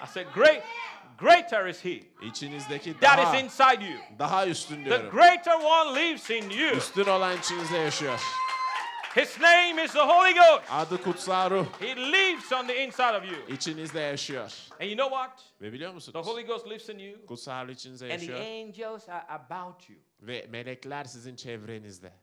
[0.03, 0.63] I said, great,
[1.17, 3.99] greater is he İçinizdeki that daha, is inside you.
[4.19, 5.09] daha üstün The diyorum.
[5.11, 6.77] greater one lives in you.
[6.77, 8.19] Üstün olan içinizde yaşıyor.
[9.15, 10.71] His name is the Holy Ghost.
[10.71, 11.65] Adı kutsal ruh.
[11.79, 13.55] He lives on the inside of you.
[13.55, 14.51] İçinizde yaşıyor.
[14.71, 15.43] And you know what?
[15.61, 16.27] Ve biliyor The musunuz?
[16.27, 18.39] Holy Ghost lives in you, Kutsal ruh içinizde and the yaşıyor.
[18.39, 19.99] angels are about you.
[20.21, 22.13] Ve melekler sizin çevrenizde.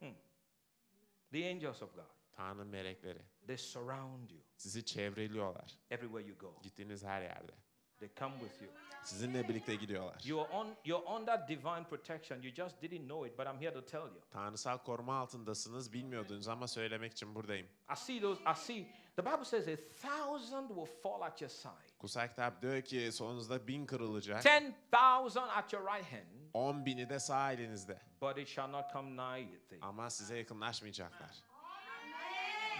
[1.35, 2.05] The angels of God.
[2.33, 3.19] Tanrı melekleri.
[3.47, 5.79] They surround you Sizi çevreliyorlar.
[5.91, 6.55] everywhere you go.
[6.63, 7.53] Gittiğiniz her yerde.
[7.99, 8.71] They come with you.
[9.05, 10.23] Sizinle birlikte gidiyorlar.
[10.25, 12.43] You're on you're under divine protection.
[12.43, 14.21] You just didn't know it, but I'm here to tell you.
[14.31, 15.93] Tanrısal koruma altındasınız.
[15.93, 17.67] Bilmiyordunuz ama söylemek için buradayım.
[17.93, 19.77] I see those I see the Bible says a
[20.09, 21.99] thousand will fall at your side.
[21.99, 24.43] Kutsal kitap diyor ki sonunuzda bin kırılacak.
[24.43, 28.01] Ten thousand at your right hand, On bini de sağ elinizde.
[28.21, 29.79] but it shall not come nigh thee.
[29.83, 31.45] Ama size yakınlaşmayacaklar.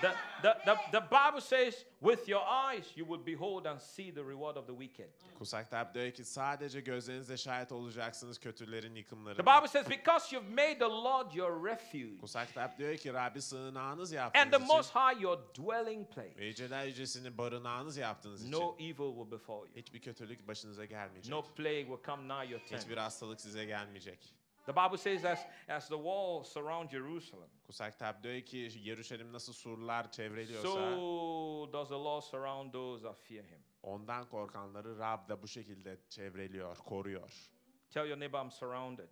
[0.05, 4.23] The, the, the, the Bible says, with your eyes you will behold and see the
[4.25, 5.09] reward of the wicked.
[5.39, 9.43] Kutsal kitap diyor ki sadece gözlerinizle şahit olacaksınız kötülerin The yıkımlarına.
[9.43, 14.13] Bible says, because you've made the Lord your refuge Kutsal kitap diyor ki Rabbi sığınağınız
[14.13, 18.77] and the yaptığınız Most High your dwelling place, ve yüceler yücesini barınağınız yaptığınız için no
[18.79, 19.69] evil will befall you.
[19.77, 21.33] hiçbir kötülük başınıza gelmeyecek.
[21.33, 22.83] No plague will come nigh your tent.
[22.83, 24.35] Hiçbir hastalık size gelmeyecek.
[24.67, 29.53] The Bible says, as, as the walls surround Jerusalem, Kutsal kitap diyor ki Yeruşalim nasıl
[29.53, 33.61] surlar çevreliyorsa so does the Lord surround those that fear him.
[33.83, 37.51] ondan korkanları Rab da bu şekilde çevreliyor, koruyor.
[37.91, 39.09] Tell your neighbor, I'm surrounded.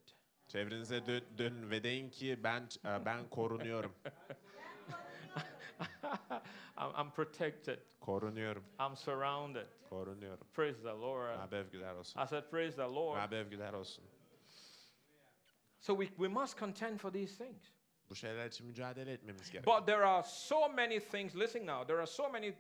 [0.48, 3.92] Çevrenize dön, dönün ve deyin ki ben e, ben korunuyorum.
[6.76, 7.78] I'm, I'm protected.
[8.00, 8.64] Korunuyorum.
[8.80, 9.66] I'm surrounded.
[9.90, 10.46] Korunuyorum.
[10.54, 11.38] Praise the Lord.
[11.38, 12.20] Rabbe övgüler olsun.
[12.22, 13.16] I said, Praise the Lord.
[13.16, 14.04] Rabbe övgüler olsun.
[15.82, 17.72] So we, we must contend for these things.
[18.10, 19.66] Bu şeyler için mücadele etmemiz gerek.
[19.66, 22.54] But there are so many things, listen now, there are so many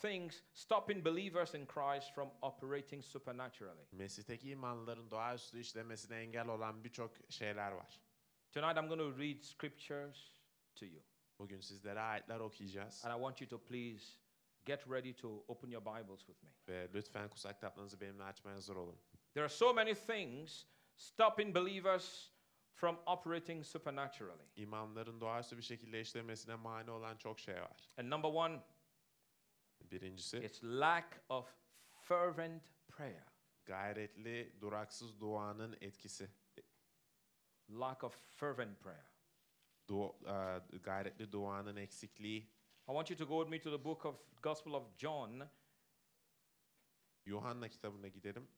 [0.00, 3.86] things stopping believers in Christ from operating supernaturally.
[3.92, 8.00] Mesih'teki imanların doğaüstü işlemesine engel olan birçok şeyler var.
[8.52, 10.40] Tonight I'm going to read scriptures
[10.74, 11.02] to you.
[11.38, 13.04] Bugün sizlere ayetler okuyacağız.
[13.04, 14.04] And I want you to please
[14.64, 16.50] get ready to open your Bibles with me.
[16.68, 18.98] Ve lütfen kutsal kitaplarınızı benimle açmaya hazır olun.
[19.34, 22.35] There are so many things stopping believers
[22.76, 24.44] from operating supernaturally.
[24.56, 27.88] İmanların doğaüstü bir şekilde işlemesine mani olan çok şey var.
[27.98, 28.62] And number one,
[29.80, 31.54] Birincisi it's lack of
[32.00, 33.24] fervent prayer.
[33.64, 36.30] gayretli, duraksız duanın etkisi.
[37.70, 39.06] Lack of fervent prayer.
[39.88, 42.40] Du, e, gayretli duanın eksikliği.
[42.42, 45.48] I want you to go with me to the book of Gospel of John.
[47.24, 48.48] Yuhanna kitabına gidelim.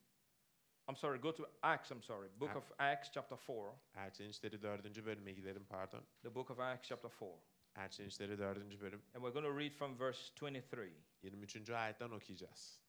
[0.89, 2.29] I'm sorry, go to Acts, I'm sorry.
[2.41, 3.75] Book of Acts, chapter 4.
[3.95, 5.05] Elçin İşleri 4.
[5.05, 6.03] bölüme gidelim pardon.
[6.23, 7.31] The book of Acts, chapter 4.
[7.77, 8.81] Elçin İşleri 4.
[8.81, 9.03] bölüm.
[9.15, 10.93] And we're going to read from verse 23.
[11.23, 11.71] 23.
[11.71, 12.81] ayetten okuyacağız.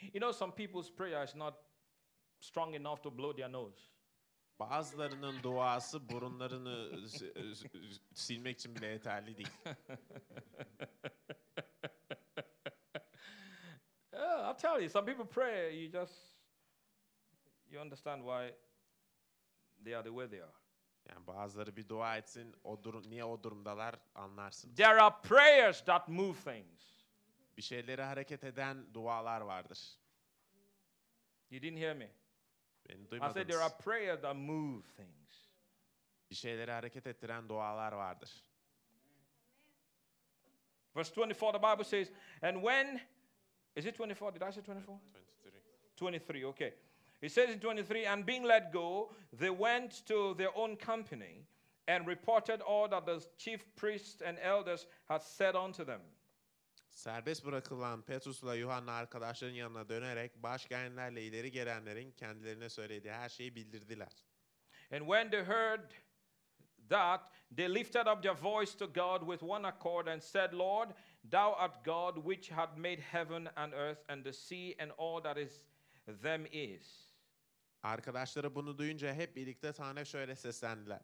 [0.00, 1.54] You know, some people's prayer is not
[2.40, 3.90] strong enough to blow their nose.
[4.58, 7.06] Bazılarının duası burunlarını
[8.14, 9.50] silmek için bile yeterli değil.
[14.12, 16.33] Yeah, I'll tell you, some people pray, you just,
[17.70, 18.54] you understand why
[19.84, 20.52] they are the way they are.
[21.08, 24.76] Yani bazıları bir dua etsin, o durum, niye o durumdalar anlarsınız.
[24.76, 27.04] There are prayers that move things.
[27.56, 29.98] Bir şeyleri hareket eden dualar vardır.
[31.50, 32.10] You didn't hear me.
[32.88, 35.50] Beni I said there are prayers that move things.
[36.30, 38.30] Bir şeyleri hareket ettiren dualar vardır.
[40.96, 43.00] Verse 24, the Bible says, and when,
[43.76, 44.34] is it 24?
[44.34, 45.00] Did I say 24?
[45.96, 46.74] 23, okay.
[47.22, 51.46] It says in 23, and being let go, they went to their own company
[51.88, 56.00] and reported all that the chief priests and elders had said unto them.
[56.90, 64.12] Serbest bırakılan Petrus'la Yuhanna arkadaşların yanına dönerek başkenlerle ileri gelenlerin kendilerine söylediği her şeyi bildirdiler.
[64.92, 65.90] And when they heard
[66.88, 67.20] that,
[67.56, 70.90] they lifted up their voice to God with one accord and said, Lord,
[71.30, 75.38] thou art God which had made heaven and earth and the sea and all that
[75.38, 75.64] is
[76.22, 77.03] them is.
[77.84, 81.00] Arkadaşları bunu duyunca hep birlikte Tanrı'ya şöyle seslendiler.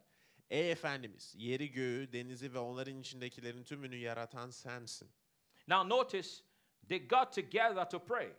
[0.49, 5.09] Ey Efendimiz, yeri göğü, denizi ve onların içindekilerin tümünü yaratan sensin.
[5.67, 6.29] Now notice,
[6.89, 8.33] they got together to pray.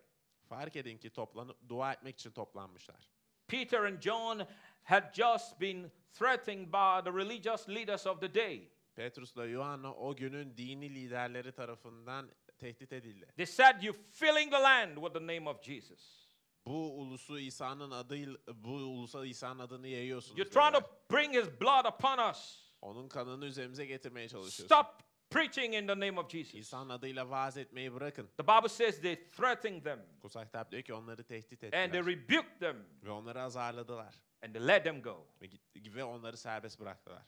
[0.49, 3.09] Fark edin ki toplanıp dua etmek için toplanmışlar.
[3.49, 4.47] Peter and John
[4.83, 8.71] had just been threatened by the religious leaders of the day.
[8.95, 13.27] Petrus'la Yuhanna o günün dini liderleri tarafından tehdit edildi.
[13.37, 16.22] They said, You're filling the land with the name of Jesus.
[16.67, 20.39] Bu ulusu İsa'nın adıyla bu ulusa İsa'nın adını yayıyorsunuz.
[20.39, 20.81] You're trying to
[21.17, 22.63] bring his blood upon us.
[22.81, 24.67] Onun kanını üzerimize getirmeye çalışıyorsunuz.
[24.67, 26.55] Stop preaching in the name of Jesus.
[26.55, 28.31] İsa'nın adıyla vaaz etmeyi bırakın.
[28.37, 32.07] The Bible says they threatened them Kutsal kitap diyor ki onları tehdit and they ettiler.
[32.07, 34.15] rebuked them Ve onları azarladılar.
[34.43, 35.27] and they let them go.
[35.43, 35.47] Ve,
[35.95, 37.23] ve onları serbest bıraktılar.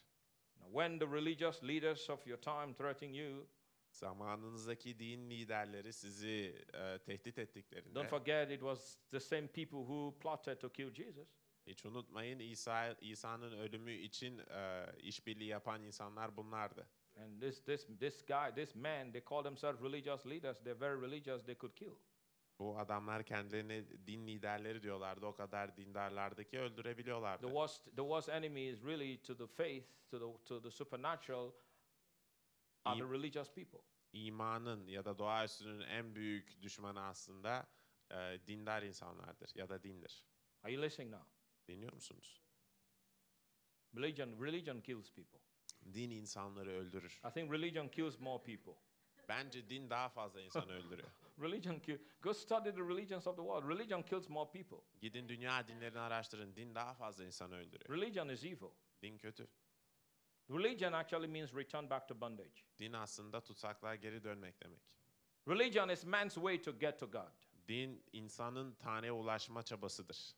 [0.60, 3.46] Now, when the religious leaders of your time threaten you,
[3.94, 10.18] Zamanınızdaki din liderleri sizi e, tehdit ettiklerinde don't forget it was the same people who
[10.20, 11.28] plotted to kill Jesus.
[11.66, 16.88] hiç unutmayın İsa İsa'nın ölümü için e, işbirliği yapan insanlar bunlardı.
[17.16, 20.58] And this, this, this guy, this man, they call themselves religious leaders.
[20.58, 21.94] They're very religious, they could kill.
[22.58, 25.26] Bu adamlar kendilerine din liderleri diyorlardı.
[25.26, 27.46] O kadar dindarlardı ki öldürebiliyorlardı.
[27.46, 31.52] The worst, the worst enemy is really to the faith, to the, to the supernatural,
[32.84, 33.78] are the İyi- religious people.
[34.12, 37.66] İmanın ya da doğaüstünün en büyük düşmanı aslında
[38.10, 40.24] e, dindar insanlardır ya da dindir.
[40.62, 41.26] Are you listening now?
[41.68, 42.42] Dinliyor musunuz?
[43.96, 45.38] Religion, religion kills people.
[45.94, 47.20] Din insanları öldürür.
[47.30, 48.82] I think religion kills more people.
[49.28, 51.10] Bence din daha fazla insan öldürüyor.
[51.40, 51.98] Religion kill.
[52.22, 53.68] Go study the religions of the world.
[53.68, 54.98] Religion kills more people.
[55.00, 56.56] Gidin dünya dinlerini araştırın.
[56.56, 58.00] Din daha fazla insan öldürüyor.
[58.00, 58.70] Religion is evil.
[59.02, 59.48] Din kötü.
[60.50, 62.62] Religion actually means return back to bondage.
[62.78, 64.80] Din aslında tutsaklığa geri dönmek demek.
[65.48, 67.32] Religion is man's way to get to God.
[67.68, 70.34] Din insanın Tanrı'ya ulaşma çabasıdır.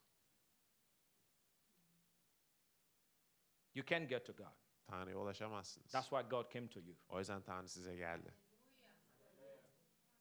[3.75, 4.53] You can't get to God.
[4.87, 5.92] Tanrı'ya ulaşamazsınız.
[5.92, 6.97] That's why God came to you.
[7.09, 8.35] O yüzden Tanrı size geldi.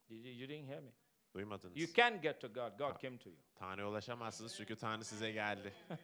[0.09, 0.91] You, you- you didn't hear me.
[1.33, 1.77] Duymadınız.
[1.77, 2.77] You can't get to God.
[2.77, 3.39] God came to you.
[3.55, 5.73] Tanrı'ya ulaşamazsınız çünkü Tanrı size geldi.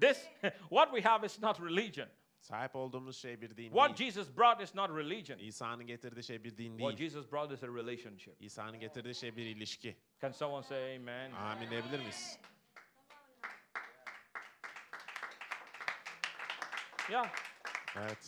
[0.00, 0.26] This,
[0.70, 2.08] what we have is not religion.
[2.40, 4.10] Sahip olduğumuz şey bir din What değil.
[4.12, 5.38] Jesus brought is not religion.
[5.38, 7.10] İsa'nın getirdiği şey bir din What değil.
[7.10, 8.42] Jesus brought is a relationship.
[8.42, 9.96] İsa'nın getirdiği şey bir ilişki.
[10.22, 11.32] Can someone say amen?
[11.32, 12.38] Amin diyebilir miyiz?
[17.10, 17.28] Yeah.
[17.96, 18.26] Evet.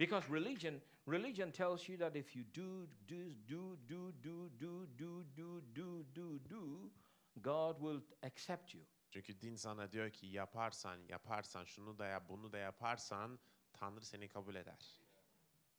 [0.00, 5.62] Because religion, religion tells you that if you do do, do, do, do, do, do,
[5.74, 6.90] do, do, do,
[7.42, 8.82] God will accept you.
[9.12, 13.38] Çünkü din sana diyor ki yaparsan, yaparsan, şunu da yap, bunu da yaparsan
[13.72, 15.02] Tanrı seni kabul eder.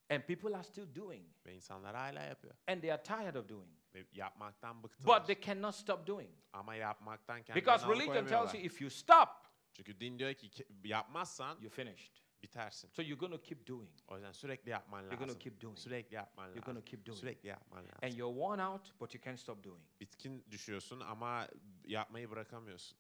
[0.10, 1.26] And people are still doing.
[1.46, 2.56] Ve insanlar hala yapıyor.
[2.68, 3.72] And they are tired of doing.
[3.96, 5.20] Ve yapmaktan bıktılar.
[5.20, 6.32] But they cannot stop doing.
[6.54, 9.30] Ama yapmaktan kendilerini Because religion tells you if you stop,
[9.74, 10.52] Çünkü din diyor ki
[10.84, 12.24] yapmazsan you're finished.
[12.44, 12.90] bitersin.
[12.94, 13.90] So you're going to keep doing.
[14.08, 15.40] O yüzden sürekli yapman You're gonna lazım.
[15.40, 15.78] keep doing.
[15.78, 16.74] Sürekli yapman You're lazım.
[16.74, 17.20] gonna keep doing.
[17.20, 18.00] Sürekli yapman lazım.
[18.04, 19.84] And you're worn out, but you can't stop doing.
[20.00, 21.48] Bitkin düşüyorsun ama
[21.86, 22.98] yapmayı bırakamıyorsun.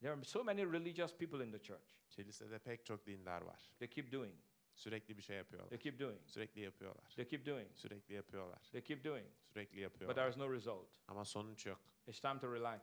[0.00, 1.96] There are so many religious people in the church.
[2.10, 3.70] Kilisede er pek çok dindar var.
[3.78, 4.34] They keep doing.
[4.74, 5.68] Sürekli bir şey yapıyorlar.
[5.68, 6.20] They keep doing.
[6.26, 7.04] Sürekli yapıyorlar.
[7.16, 7.70] They keep doing.
[7.76, 8.68] Sürekli yapıyorlar.
[8.72, 9.26] They keep doing.
[9.46, 10.16] Sürekli yapıyorlar.
[10.16, 10.88] But there is no result.
[11.08, 11.80] Ama sonuç yok.
[12.06, 12.80] It's time to relax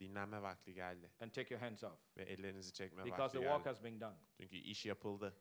[0.00, 1.10] Dinlenme vakti geldi.
[1.20, 4.16] and take your hands off Ve ellerinizi çekme because vakti the work has been done.
[4.36, 5.34] Çünkü iş yapıldı.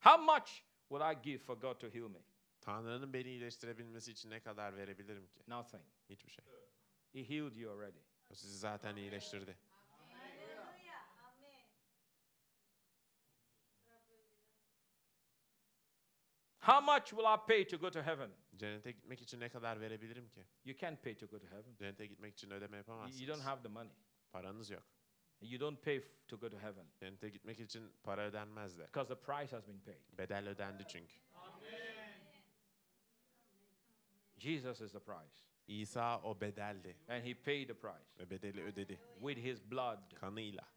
[0.00, 2.20] How much would I give for God to heal me?
[2.68, 5.40] Tanrı'nın beni iyileştirebilmesi için ne kadar verebilirim ki?
[5.48, 5.84] Nothing.
[6.08, 6.44] Hiçbir şey.
[7.12, 7.98] He healed you already.
[8.30, 9.58] O sizi zaten iyileştirdi.
[16.58, 18.30] How much will I pay to go to heaven?
[18.56, 20.46] Cennete gitmek için ne kadar verebilirim ki?
[20.64, 21.74] You can't pay to go to heaven.
[21.76, 23.20] Cennete gitmek için ödeme yapamazsınız.
[23.20, 23.92] You don't have the money.
[24.32, 24.82] Paranız yok.
[25.40, 28.86] You don't pay to go to heaven Cennete gitmek için para ödenmez de.
[28.86, 30.18] because the price has been paid.
[30.18, 31.14] Bedel ödendi çünkü.
[34.38, 35.36] Jesus is the price.
[35.68, 39.98] İsa o bedeldi And he paid the price ve bedeli ödedi with his blood.
[40.14, 40.68] kanıyla.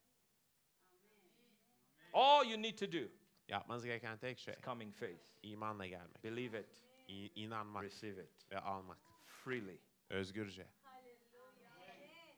[2.14, 3.12] All you need to do
[3.48, 5.22] Yapmanız gereken tek şey is coming faith.
[5.44, 6.82] imanla gelmek, Believe it.
[7.08, 8.98] İ- inanmak Receive it ve almak.
[9.26, 9.78] freely.
[10.10, 10.68] Özgürce.
[10.84, 11.72] Hallelujah.
[11.82, 12.36] Amen.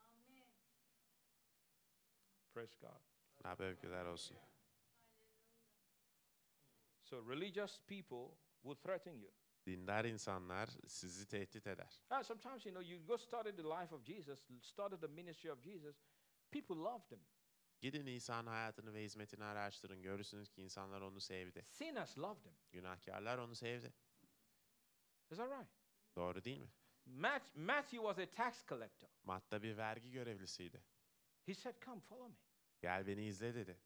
[0.00, 0.44] Amen.
[2.54, 3.00] Praise God.
[3.44, 4.36] Rab övgüler olsun.
[7.02, 9.30] So religious people will threaten you.
[9.68, 12.00] Dindar insanlar sizi tehdit eder.
[12.10, 15.62] Ah, sometimes you know you go study the life of Jesus, study the ministry of
[15.62, 15.96] Jesus.
[16.50, 17.20] People loved him.
[17.80, 20.02] Gidin İsa'nın hayatını ve hizmetini araştırın.
[20.02, 21.66] Görürsünüz ki insanlar onu sevdi.
[21.70, 22.56] Sinners loved him.
[22.72, 23.92] Günahkarlar onu sevdi.
[25.30, 25.70] Is that right?
[26.16, 26.68] Doğru değil mi?
[27.06, 29.08] Mat- Matthew was a tax collector.
[29.24, 30.82] Matta bir vergi görevlisiydi.
[31.46, 32.36] He said, Come, follow me.
[32.80, 33.78] Gel beni izle dedi.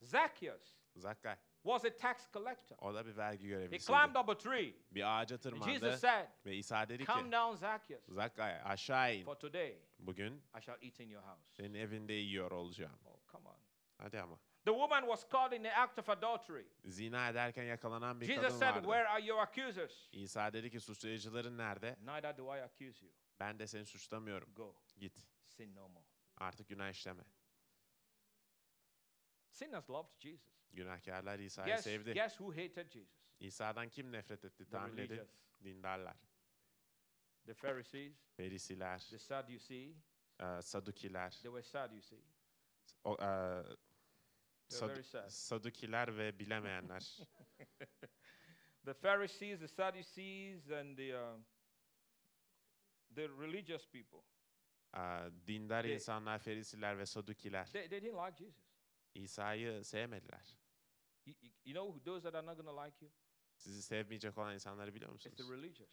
[0.00, 1.38] Zacchaeus Zakkay.
[1.62, 2.76] Was a tax collector.
[2.80, 3.86] O da bir vergi He görevlisiydi.
[3.98, 4.74] climbed up a tree.
[4.90, 9.14] Bir ağaca And tırmandı Jesus said, ve İsa dedi Come ki down, Zacchaeus, Zakkay aşağı
[9.14, 9.24] in.
[9.24, 11.42] for today Bugün I shall eat in your house.
[11.52, 12.98] senin evinde yiyor olacağım.
[13.04, 13.56] Oh, come on.
[13.98, 14.36] Hadi ama.
[14.64, 16.64] The woman was caught in the act of adultery.
[16.84, 18.84] Zina ederken yakalanan bir Jesus kadın said, vardı.
[18.86, 20.08] Where are your accusers?
[20.12, 21.96] İsa dedi ki suçlayıcıların nerede?
[22.04, 23.14] Neither do I accuse you.
[23.40, 24.54] Ben de seni suçlamıyorum.
[24.54, 25.26] Go, Git.
[25.46, 26.04] sin no more.
[26.36, 27.22] Artık günah işleme.
[29.52, 30.52] Sinners loved Jesus.
[30.72, 32.12] Günahkarlar İsa'yı Guess, sevdi.
[32.14, 33.18] guess who hated Jesus?
[33.40, 35.08] İsa'dan kim nefret etti tahmin edin?
[35.08, 35.30] religious.
[35.64, 36.16] Dindarlar.
[37.46, 39.96] The Pharisees, Ferisiler, the Sadducees.
[40.40, 42.24] e, Sadukiler, They were Sadducees.
[43.04, 43.16] o, e,
[44.68, 45.28] They're Sad- very sad.
[45.30, 47.18] Sadukiler ve bilemeyenler.
[48.84, 51.38] The Pharisees, the Sadducees, and the, uh,
[53.14, 54.22] the religious people.
[54.94, 55.00] e,
[55.46, 57.64] dindar They- insanlar, Ferisiler ve Sadukiler.
[57.72, 58.71] They, they didn't like Jesus.
[59.14, 60.56] İsa'yı sevmediler.
[61.26, 63.12] You, you- know who- those that are not going to like you?
[63.56, 65.50] Sizi sevmeyecek olan insanları biliyor It's the musunuz?
[65.50, 65.90] religious.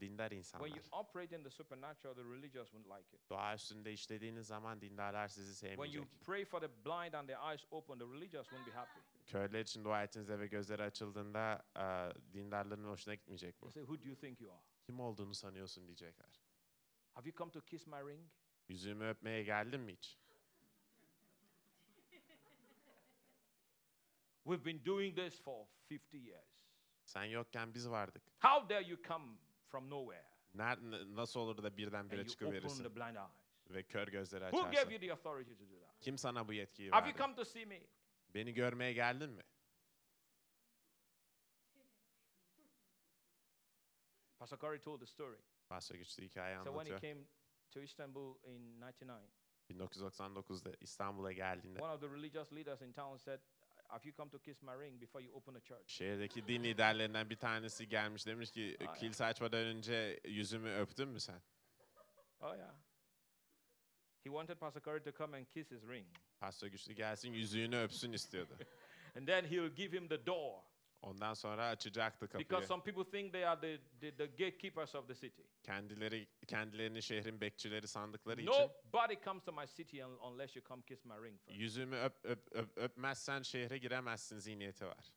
[0.00, 0.66] Dindar When insanlar.
[0.68, 3.30] you operate in the supernatural, the religious won't like it.
[3.30, 5.96] Doğa üstünde işlediğiniz zaman dindarlar sizi When sevmeyecek.
[6.00, 9.00] you pray for the blind and their eyes open, the religious won't be happy.
[9.26, 11.82] Körler için dua ettiğinizde ve gözleri açıldığında e,
[12.34, 13.70] dindarların hoşuna gitmeyecek bu.
[13.70, 14.62] They say, Who do you think you are?
[14.86, 16.40] Kim olduğunu sanıyorsun diyecekler.
[17.14, 18.28] Have you come to kiss my ring?
[18.68, 20.18] Yüzümü öpmeye geldin mi hiç?
[24.44, 26.44] We've been doing this for 50 years.
[27.04, 28.22] Sen yokken biz vardık.
[28.42, 29.36] How dare you come
[29.68, 30.24] from nowhere
[30.54, 33.30] Ner, n- nasıl olur da birdenbire and you open çıkıverirsin the blind eyes?
[33.70, 34.90] ve kör gözleri Who gave açarsın?
[34.90, 36.00] you the authority to do that?
[36.00, 37.22] Kim sana bu yetkiyi Have you verdi?
[37.22, 37.80] come to see me?
[38.34, 39.42] Beni görmeye geldin mi?
[44.38, 45.38] Pastor Corey told the story.
[45.68, 47.00] Pastor Güçlü hikaye So when he anlatıyor.
[47.00, 47.26] came
[47.70, 49.30] to Istanbul in 99,
[49.70, 53.40] 1999'da İstanbul'a geldiğinde one of the religious leaders in town said,
[53.88, 55.90] Have you come to kiss my ring before you open a church?
[55.90, 61.42] şehirdeki din liderlerinden bir tanesi gelmiş demiş ki kilise açmadan önce yüzümü öptün mü sen?
[62.40, 62.74] Oh, yeah.
[64.24, 66.06] He wanted Pastor Curry to come and kiss his ring.
[66.40, 68.58] Pastor Güçlü gelsin yüzüğünü öpsün istiyordu.
[69.16, 70.62] And then he'll give him the door.
[71.02, 72.48] Ondan sonra açacaktı kapıyı.
[72.48, 75.42] Because some people think they are the, the, the gatekeepers of the city.
[75.62, 80.82] Kendileri kendilerini şehrin bekçileri sandıkları için Nobody comes to my city un- unless you come
[80.82, 81.58] kiss my ring first.
[81.60, 85.12] yüzümü öp, öp, öp, öpmezsen şehre giremezsin zihniyeti var.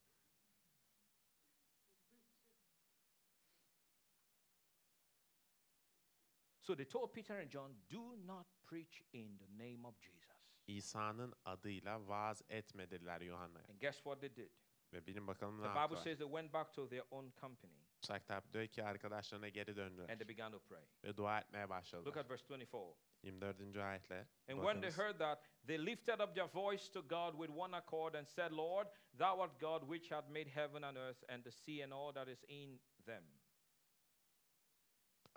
[6.62, 10.38] So they told Peter and John, Do not preach in the name of Jesus.
[10.68, 13.66] İsa'nın adıyla vaaz etmediler Yuhanna'ya.
[13.70, 14.50] And guess what they did?
[14.94, 18.20] Ve bilin bakalım ne The Bible says they went back to their own company Kutsal
[18.20, 20.84] kitap diyor ki arkadaşlarına geri döndüler and they began to pray.
[21.04, 22.16] ve dua etmeye Look başladılar.
[22.18, 22.98] at verse 24.
[23.24, 23.78] 24.
[23.78, 24.20] ayetler.
[24.20, 24.98] And when they Bakınız.
[24.98, 28.88] heard that, they lifted up their voice to God with one accord and said, Lord,
[29.18, 32.28] thou art God which hath made heaven and earth and the sea and all that
[32.28, 33.24] is in them.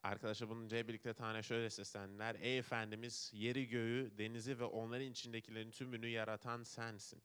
[0.03, 2.35] Arkadaşlar bununca birlikte Tanrı'ya şöyle seslendiler.
[2.41, 7.23] Ey Efendimiz yeri göğü, denizi ve onların içindekilerin tümünü yaratan sensin.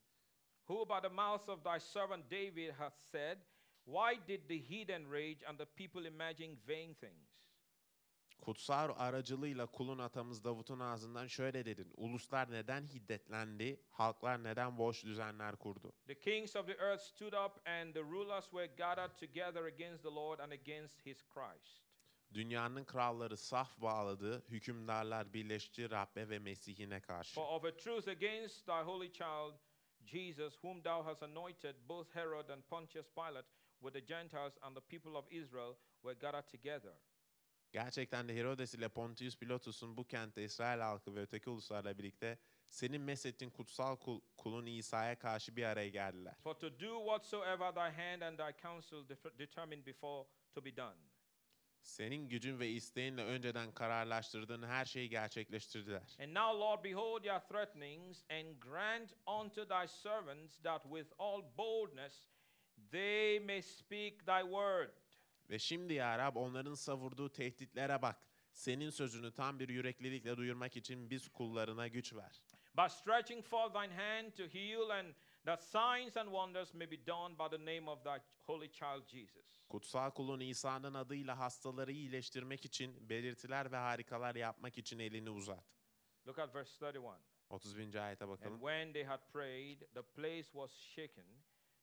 [0.69, 3.37] Who by the mouth of thy servant David hath said,
[3.85, 7.29] Why did the heathen rage and the people imagine vain things?
[8.41, 11.91] Kutsal aracılığıyla kulun atamız Davut'un ağzından şöyle dedin.
[11.97, 15.93] Uluslar neden hiddetlendi, halklar neden boş düzenler kurdu?
[16.07, 20.11] The kings of the earth stood up, and the rulers were gathered together against the
[20.11, 21.83] Lord and against his Christ.
[22.33, 27.35] Dünyanın kralları saf bağladı, hükümdarlar birleşti Rabbe ve Mesih'ine karşı.
[27.35, 29.53] For of a truth against thy holy child,
[30.11, 33.45] Jesus, whom thou hast anointed, both Herod and Pontius Pilate,
[33.81, 36.93] with the Gentiles and the people of Israel, were gathered together.
[37.71, 42.37] Gerçekten de Herodes ile Pontius Pilatus'un bu kentte İsrail halkı ve öteki uluslarla birlikte
[42.69, 46.35] senin mesettiğin kutsal kul, kulun İsa'ya karşı bir araya geldiler.
[46.43, 51.08] For to do whatsoever thy hand and thy counsel determined before to be done.
[51.81, 56.17] Senin gücün ve isteğinle önceden kararlaştırdığın her şeyi gerçekleştirdiler.
[56.19, 62.29] And now, Lord, behold their threatenings, and grant unto thy servants that with all boldness
[62.91, 64.89] they may speak thy word.
[65.49, 68.17] Ve şimdi ya Rab onların savurduğu tehditlere bak.
[68.53, 72.41] Senin sözünü tam bir yüreklilikle duyurmak için biz kullarına güç ver.
[72.75, 75.13] by stretching forth thine hand to heal, and
[75.45, 79.59] that signs and wonders may be done by the name of thy holy child Jesus.
[79.69, 85.63] Kutsal kulun İsa'nın adıyla hastaları iyileştirmek için, belirtiler ve harikalar yapmak için elini uzat.
[86.27, 87.09] Look at verse 31.
[87.49, 87.95] 31.
[87.95, 88.59] ayete And bakalım.
[88.59, 91.25] when they had prayed, the place was shaken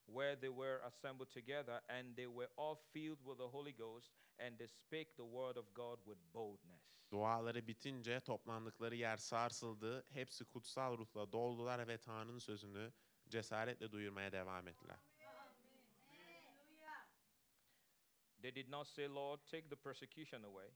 [0.07, 4.59] where they were assembled together, and they were all filled with the Holy Ghost, and
[4.59, 6.97] they spake the word of God with boldness.
[7.13, 10.05] Duaları bitince toplandıkları yer sarsıldı.
[10.11, 12.93] Hepsi kutsal ruhla doldular ve Tanrı'nın sözünü
[13.29, 14.99] cesaretle duyurmaya devam ettiler.
[18.43, 20.71] They did not say, Lord, take the persecution away.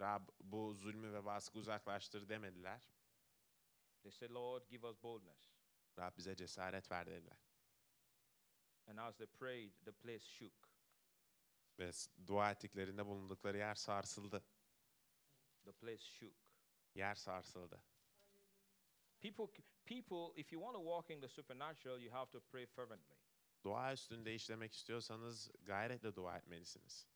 [0.00, 2.80] Rab bu zulmü ve baskı uzaklaştır demediler.
[4.02, 5.50] They said, Lord, give us boldness.
[5.98, 7.38] Rab bize cesaret ver dediler.
[8.86, 10.68] And as they prayed, the place shook.
[11.78, 11.90] Ve
[12.26, 14.44] dua ettiklerinde bulundukları yer sarsıldı.
[15.64, 16.34] The place shook.
[16.94, 17.82] Yer sarsıldı.
[19.20, 19.50] People,
[19.84, 23.16] people, if you want to walk in the supernatural, you have to pray fervently.
[23.64, 27.06] Dua üstünde işlemek istiyorsanız gayretle dua etmelisiniz.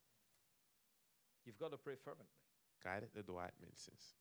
[1.45, 2.37] You've got to pray fervently.
[2.81, 4.17] Gayretle dua etmelisiniz.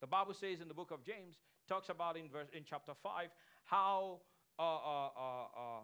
[0.00, 1.36] The Bible says in the book of James,
[1.66, 3.30] talks about in verse in chapter five
[3.64, 4.20] how
[4.58, 5.82] uh, uh, uh, uh,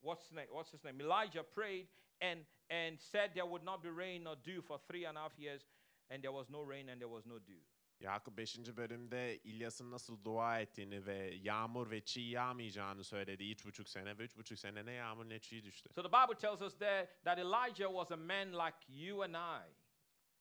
[0.00, 0.46] what's his name?
[0.50, 1.00] What's his name?
[1.00, 1.88] Elijah prayed
[2.20, 5.38] and and said there would not be rain or dew for three and a half
[5.38, 5.66] years,
[6.10, 7.60] and there was no rain and there was no dew.
[8.00, 8.58] Yakup 5.
[8.76, 14.22] bölümde İlyas'ın nasıl dua ettiğini ve yağmur ve çiğ yağmayacağını söyledi üç buçuk sene ve
[14.22, 15.90] üç buçuk sene ne yağmur ne çiğ düştü.
[15.94, 19.74] So the Bible tells us there that Elijah was a man like you and I.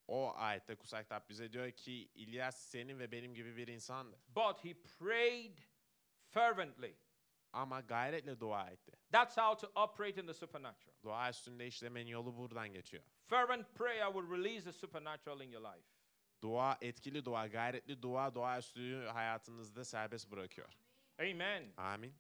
[0.08, 4.20] O ayette kutsal kitap bize diyor ki İlyas senin ve benim gibi bir insandı.
[4.28, 5.58] But he prayed
[6.28, 6.96] fervently.
[7.54, 8.92] Ama gayretle dua etti.
[9.12, 10.96] That's how to operate in the supernatural.
[11.04, 13.04] Dua üstünde işlemenin yolu buradan geçiyor.
[13.26, 15.88] Fervent prayer will release the supernatural in your life.
[16.42, 20.70] Dua, etkili dua, gayretli dua, dua üstü hayatınızda serbest bırakıyor.
[21.20, 21.74] Amen.
[21.78, 22.14] Amin.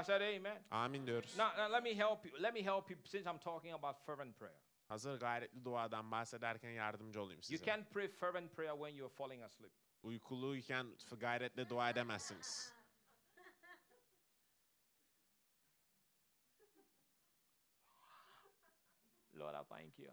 [0.00, 0.62] I said amen.
[0.70, 1.38] Amin diyoruz.
[1.38, 2.42] Now, now let me help you.
[2.42, 4.56] Let me help you since I'm talking about fervent prayer.
[4.88, 7.64] Hazır gayretli duadan bahsederken yardımcı olayım You size.
[7.64, 9.72] can't pray fervent prayer when you're falling asleep.
[10.02, 10.86] Uykuluyken
[11.20, 12.72] gayretle dua edemezsiniz.
[19.34, 20.10] Lord, I thank you.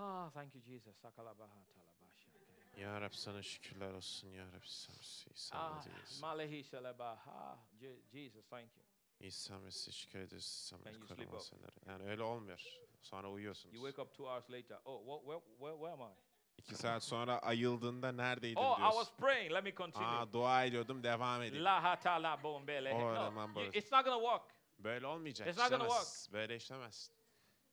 [0.00, 0.96] Ah, thank you, Jesus.
[0.96, 2.80] Sakalabaha talabasha.
[2.80, 4.62] Ya Rab sana şükürler olsun ya Rab.
[4.64, 7.18] İsa Mesih, İsa Ah, Mesih, Malahi Shalaba.
[7.26, 8.84] Ah, Je- Jesus, thank you.
[9.20, 10.44] İsa Mesih şükür ederiz.
[10.44, 11.42] İsa Mesih you sleep koruma up?
[11.42, 11.60] seni.
[11.86, 12.62] Yani öyle olmuyor.
[13.00, 13.74] Sonra uyuyorsunuz.
[13.74, 14.78] You wake up two hours later.
[14.84, 16.14] Oh, what, where, where, where am I?
[16.58, 19.16] İki saat sonra ayıldığında neredeydin Oh, I was diyorsun.
[19.16, 19.52] praying.
[19.52, 20.06] Let me continue.
[20.08, 21.64] Aa dua ediyordum devam edeyim.
[21.64, 22.94] La hata la bombele.
[22.94, 23.76] Oh, No, aman you- barış.
[23.76, 24.54] it's not going to work.
[24.78, 25.48] Böyle olmayacak.
[25.48, 26.28] It's not gonna işlemez.
[26.32, 27.10] Böyle işlemez.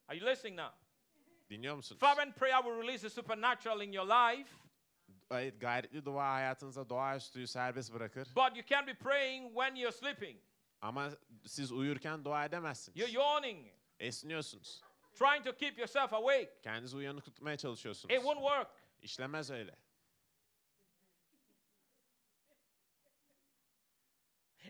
[0.08, 0.70] Are you listening now?
[1.50, 2.00] Dinliyor musunuz?
[2.00, 4.50] Fervent prayer will release the supernatural in your life,
[5.30, 8.28] Evet, gayretli dua hayatınıza doğaüstüyü serbest bırakır.
[8.34, 10.40] but you can't be praying when you're sleeping.
[10.80, 11.10] Ama
[11.46, 12.98] siz uyurken dua edemezsiniz.
[13.00, 13.66] You're yawning,
[13.98, 14.82] Esniyorsunuz.
[15.14, 16.60] trying to keep yourself awake.
[16.62, 18.14] Kendinizi uyanık tutmaya çalışıyorsunuz.
[18.14, 18.70] It won't work.
[19.02, 19.74] İşlemez öyle.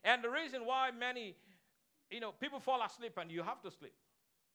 [0.05, 1.37] And the reason why many,
[2.11, 3.95] you know, people fall asleep and you have to sleep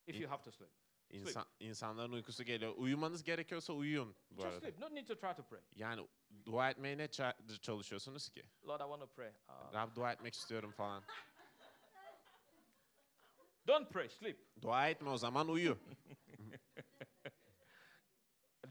[0.07, 0.71] if you have to sleep.
[1.11, 2.73] İnsan, insanların uykusu geliyor.
[2.77, 4.59] Uyumanız gerekiyorsa uyuyun bu Just arada.
[4.59, 4.79] sleep.
[4.79, 5.61] No need to try to pray.
[5.75, 6.07] Yani
[6.45, 8.43] dua etmeye ne ça- çalışıyorsunuz ki?
[8.67, 9.29] Lord, I want to pray.
[9.49, 11.03] Uh, Rab dua etmek istiyorum falan.
[13.67, 14.09] don't pray.
[14.09, 14.61] Sleep.
[14.61, 15.77] Dua etme o zaman uyu.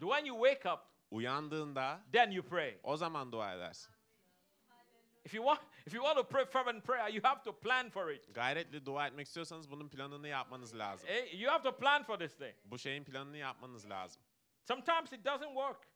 [0.00, 0.80] When you wake up,
[1.10, 2.80] Uyandığında then you pray.
[2.82, 3.94] o zaman dua edersin.
[5.24, 8.10] If you want, if you want to pray fervent prayer, you have to plan for
[8.10, 8.34] it.
[8.34, 11.08] Gayretli dua etmek istiyorsanız bunun planını yapmanız lazım.
[11.10, 12.54] Eh, You have to plan for this thing.
[12.64, 14.22] Bu şeyin planını yapmanız lazım.
[14.68, 15.88] Sometimes it doesn't work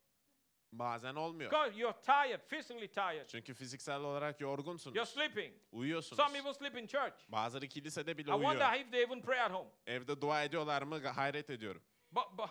[0.73, 1.51] Bazen olmuyor.
[1.51, 3.29] because you're tired, physically tired.
[3.29, 4.97] Çünkü fiziksel olarak yorgunsunuz.
[4.97, 5.55] You're sleeping.
[5.73, 6.23] Uyuyorsunuz.
[6.23, 7.15] Some even sleep in church.
[7.29, 8.81] Bazıları kilisede bile I wonder uyuyor.
[8.87, 9.71] if they even pray at home.
[9.87, 11.83] Evde dua ediyorlar mı hayret ediyorum.
[12.13, 12.51] But, but,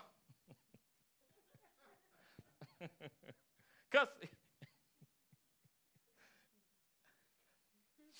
[3.90, 4.08] because,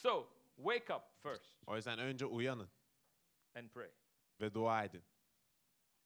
[0.04, 0.26] so
[0.56, 2.68] wake up first O yüzden önce uyanın
[3.54, 3.90] and pray.
[4.40, 5.02] ve dua edin.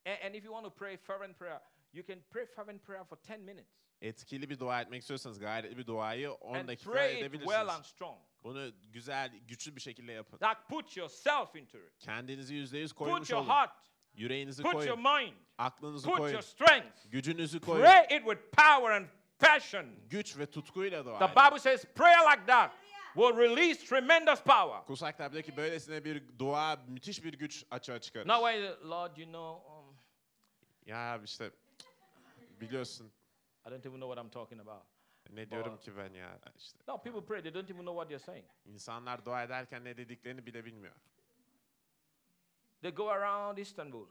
[0.06, 1.60] And, and if you want to pray fervent prayer,
[1.92, 5.86] you can pray fervent prayer for 10 minutes Etkili bir dua etmek istiyorsanız gayretli bir
[5.86, 8.18] duayı 10 and dakika pray it well and strong.
[8.44, 10.36] Bunu güzel, güçlü bir şekilde yapın.
[10.48, 11.98] Like put yourself into it.
[11.98, 13.48] Kendinizi yüzde yüz Put koymuş your olun.
[13.50, 13.72] heart,
[14.14, 15.24] Yüreğinizi put your koyun.
[15.26, 16.32] mind, Aklınızı put koyun.
[16.32, 17.10] your strength.
[17.10, 17.80] Gücünüzü koyun.
[17.84, 19.06] Pray it with power and
[19.38, 19.86] passion.
[20.10, 21.34] Güç ve tutkuyla dua The edin.
[21.36, 22.72] Bible says prayer like that
[23.14, 24.84] will release tremendous power.
[24.86, 28.28] Kutsal kitaptaki böylesine bir dua müthiş bir güç açığa çıkarır.
[28.28, 29.96] Now, why, Lord, you know, um,
[30.86, 31.50] Ya işte
[32.60, 33.12] biliyorsun
[33.66, 34.82] I don't even know what I'm talking about.
[35.30, 36.78] ne diyorum ki ben ya işte.
[36.88, 38.46] No, people pray, they don't even know what they're saying.
[38.64, 40.94] İnsanlar dua ederken ne dediklerini bile bilmiyor.
[42.82, 44.06] They go around Istanbul,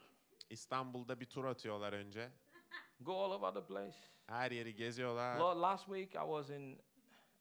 [0.49, 2.29] İstanbul'da bir tur atıyorlar önce.
[2.99, 3.97] go all over the place.
[4.27, 5.39] Her yeri geziyorlar.
[5.39, 6.79] Lord, last week I was in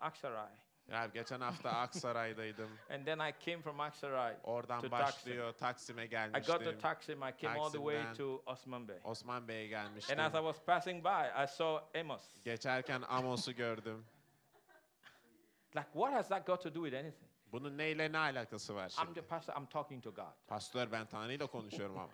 [0.00, 0.52] Aksaray,
[0.88, 2.70] Ya geçen hafta Aksaray'daydım.
[2.90, 4.36] and then I came from Aksaray.
[4.42, 6.78] Oradan To başlıyor Taksim'e I got gelmiştim.
[6.78, 8.98] taxi, I came all the way Taksim'den to Osman Bey.
[9.04, 10.18] Osman Bey'e gelmiştim.
[10.20, 12.22] And as I was passing by, I saw Amos.
[12.44, 14.06] Geçerken Amos'u gördüm.
[15.74, 17.30] Like, what has that got to do with anything?
[17.52, 19.14] Bunun neyle ne alakası var I'm şimdi?
[19.14, 20.32] the pastor, I'm talking to God.
[20.46, 22.10] Pastör ben Tanrı'yla konuşuyorum ama.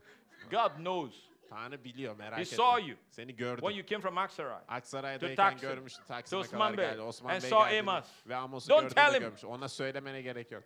[0.50, 1.30] God knows.
[1.48, 2.56] Tanrı biliyor merak He etme.
[2.56, 3.60] saw you Seni gördüm.
[3.64, 4.62] when you came from Aksaray.
[4.68, 7.00] Aksaray'dayken Taksim, görmüştü to Taksim'e Osman kadar Bey, geldi.
[7.02, 8.08] Osman and Bey saw geldi Amos.
[8.26, 9.20] ve Amos'u Don't gördü tell him.
[9.20, 9.44] görmüş.
[9.44, 10.64] Ona söylemene gerek yok.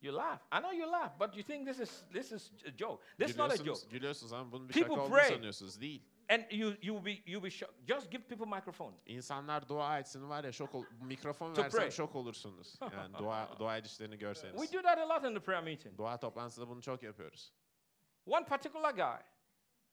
[0.00, 0.40] You laugh.
[0.50, 3.00] I know you laugh, but you think this is this is a joke.
[3.18, 3.62] This is not a joke.
[3.64, 5.28] Gülüyorsunuz, gülüyorsunuz ama bunun bir People şaka olduğunu pray.
[5.28, 5.80] sanıyorsunuz.
[5.80, 6.02] Değil.
[6.28, 7.88] And you you be you be shocked.
[7.88, 8.96] Just give people microphone.
[9.06, 10.84] İnsanlar dua etsin var ya şok ol.
[11.00, 11.90] Mikrofon To versem pray.
[11.90, 12.74] şok olursunuz.
[12.92, 14.62] Yani dua dua edişlerini görseniz.
[14.62, 15.98] We do that a lot in the prayer meeting.
[15.98, 17.52] Dua toplantısında bunu çok yapıyoruz.
[18.26, 19.22] One particular guy,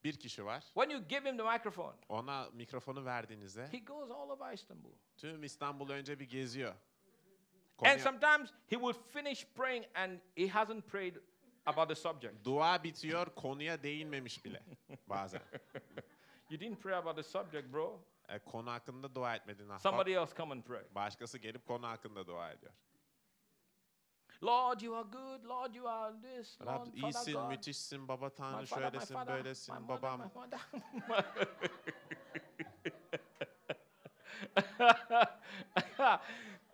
[0.04, 0.62] Bir kişi var.
[0.74, 4.92] when you give him the microphone, Ona mikrofonu verdiğinizde he goes all over Istanbul.
[5.18, 6.72] tüm İstanbul önce bir geziyor.
[6.72, 11.16] And Konuya- sometimes he will finish praying and he hasn't prayed
[11.66, 12.46] about the subject.
[12.46, 14.64] dua bitiyor, konuya değinmemiş bile
[15.08, 15.42] bazen.
[16.50, 18.00] You didn't pray about the subject, bro.
[18.30, 19.70] E, konu hakkında dua etmedin.
[19.70, 19.82] ahbap.
[19.82, 20.84] Somebody else come and pray.
[20.95, 22.72] Başkası gelip konu hakkında dua ediyor.
[24.43, 25.45] Lord, you are good.
[25.45, 26.62] Lord, you are this.
[26.62, 27.50] Rab Lord, iyisin, God.
[27.50, 30.20] müthişsin, baba Tanrı my şöylesin, father, böylesin, my babam.
[30.20, 30.60] my mother.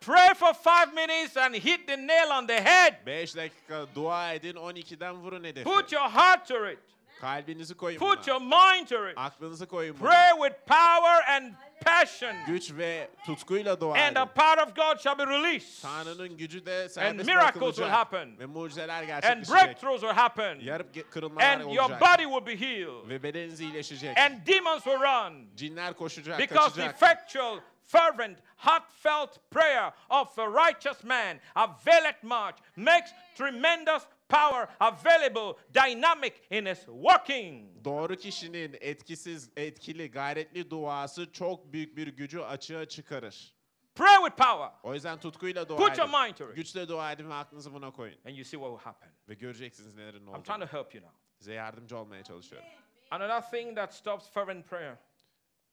[0.00, 3.04] Pray for five minutes and hit the nail on the head.
[3.06, 5.64] 5 dakika dua edin, 12'den vurun hedefi.
[5.64, 6.78] Put your heart to it.
[7.20, 8.34] Kalbinizi koyun Put buna.
[8.34, 9.18] your mind to it.
[9.18, 10.08] Aklınızı koyun buna.
[10.10, 11.52] Pray with power and
[11.84, 12.36] passion.
[12.46, 14.16] Güç ve tutkuyla dua edin.
[14.16, 15.82] And the power of God shall be released.
[15.82, 18.38] Tanrı'nın gücü de And miracles will happen.
[18.38, 19.56] Ve mucizeler gerçekleşecek.
[19.56, 20.58] And breakthroughs will happen.
[20.60, 23.08] Yarıp kırılmalar And your body will be healed.
[23.08, 24.18] Ve bedeniniz iyileşecek.
[24.18, 25.48] And demons will run.
[25.56, 26.94] Cinler koşacak, Because the kaçacak.
[26.94, 36.32] effectual, fervent, heartfelt prayer of a righteous man availeth much, makes tremendous power available, dynamic
[36.50, 37.84] in its working.
[37.84, 43.56] Doğru kişinin etkisiz, etkili, gayretli duası çok büyük bir gücü açığa çıkarır.
[43.94, 44.68] Pray with power.
[44.82, 46.20] O yüzden tutkuyla dua Put your edin.
[46.20, 46.56] mind to it.
[46.56, 48.18] Güçle dua edin ve aklınızı buna koyun.
[48.26, 49.10] And you see what will happen.
[49.28, 51.18] Ve göreceksiniz nelerin I'm trying to help you now.
[51.38, 52.68] Size yardımcı olmaya çalışıyorum.
[53.10, 54.96] Another thing that stops fervent prayer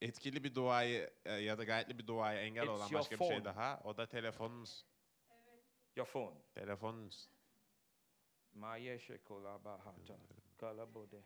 [0.01, 3.26] Etkili bir duayı e, ya da gayretli bir duaya engel It's olan your başka bir
[3.26, 3.45] şey phone.
[3.45, 3.82] daha.
[3.84, 4.86] O da telefonunuz.
[5.95, 6.36] your phone.
[6.56, 7.30] Telefonunuz.
[8.56, 10.16] Mayeshe kolabahata,
[10.60, 11.22] kalabode.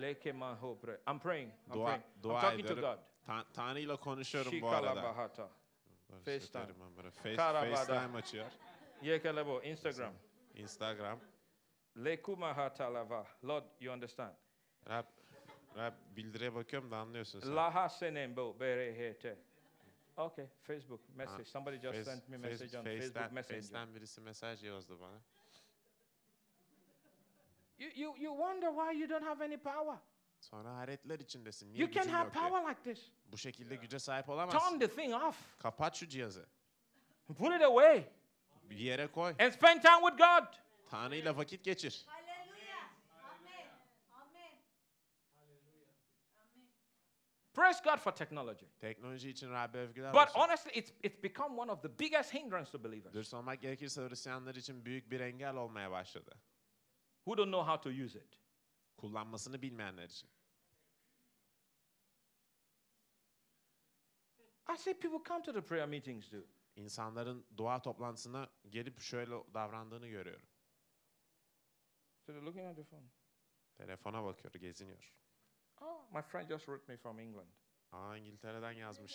[0.00, 0.98] Leke mahobre.
[1.06, 1.52] I'm praying.
[1.68, 2.02] I'm Dua, praying.
[2.16, 2.74] I'm dua talking to.
[2.74, 2.98] God.
[3.26, 5.12] Ta- Tanrı ile konuşuyorum bu arada.
[6.24, 6.66] FaceTime.
[7.12, 7.36] Face.
[7.36, 8.46] FaceTime açıyor.
[9.02, 9.62] Yekelebo.
[9.62, 10.14] Instagram.
[10.54, 11.18] Instagram.
[11.96, 13.26] Lekumahata lava.
[13.44, 14.34] Lord, you understand?
[14.88, 15.04] Rab,
[15.76, 17.56] Rab bildiriye bakıyorum da anlıyorsun sen.
[17.56, 19.38] Laha senembo berehete.
[20.16, 21.44] Okay, Facebook message.
[21.44, 23.62] Somebody just Face- sent me message on Facebook Messenger.
[23.62, 25.20] Face'ten birisi mesaj yazdı bana.
[27.82, 29.98] You, you, you wonder why you don't have any power.
[30.40, 31.72] Sonra hayretler içindesin.
[31.72, 32.44] Niye You can gücün have yok diye.
[32.48, 33.10] power like this.
[33.32, 34.78] Bu şekilde güce sahip Turn olamazsın.
[34.78, 35.58] the thing off.
[35.58, 36.46] Kapat şu cihazı.
[37.26, 38.04] Put it away.
[38.70, 39.34] Bir yere koy.
[39.40, 40.46] And spend time with God.
[40.90, 42.04] Tanrı ile vakit geçir.
[42.06, 42.88] Hallelujah.
[43.24, 43.66] Amen.
[44.12, 44.52] Amen.
[47.54, 48.64] Praise God for technology.
[48.80, 50.40] Teknoloji için Rabbe övgüler But olsun.
[50.40, 54.54] honestly, it's, it's become one of the biggest hindrance to believers Dürüst olmak gerekirse Hristiyanlar
[54.54, 56.34] için büyük bir engel olmaya başladı.
[57.24, 58.38] Who don't know how to use it.
[58.96, 60.30] Kullanmasını bilmeyenler için.
[64.74, 66.44] I see people come to the prayer meetings too.
[66.76, 70.46] İnsanların dua toplantısına gelip şöyle davrandığını görüyorum.
[72.20, 73.06] So they're looking at the phone.
[73.74, 75.12] Telefona bakıyor, geziniyor.
[75.80, 77.50] Oh, my friend just wrote me from England.
[77.92, 79.12] Aa İngiltere'den yazmış.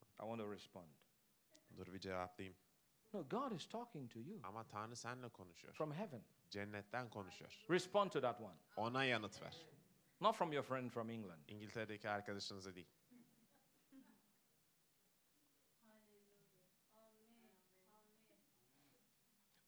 [0.00, 0.88] I want to respond.
[1.76, 2.56] Dur bir cevaplayayım.
[3.12, 5.74] No, God is talking to you Ama Tanrı seninle konuşuyor.
[5.74, 6.24] from heaven.
[6.54, 7.64] Cennetten konuşuyor.
[7.70, 8.54] Respond to that one.
[8.76, 9.56] Ona yanıt ver.
[10.20, 11.42] Not from your friend from England.
[11.48, 12.88] İngiltere'deki arkadaşınıza değil.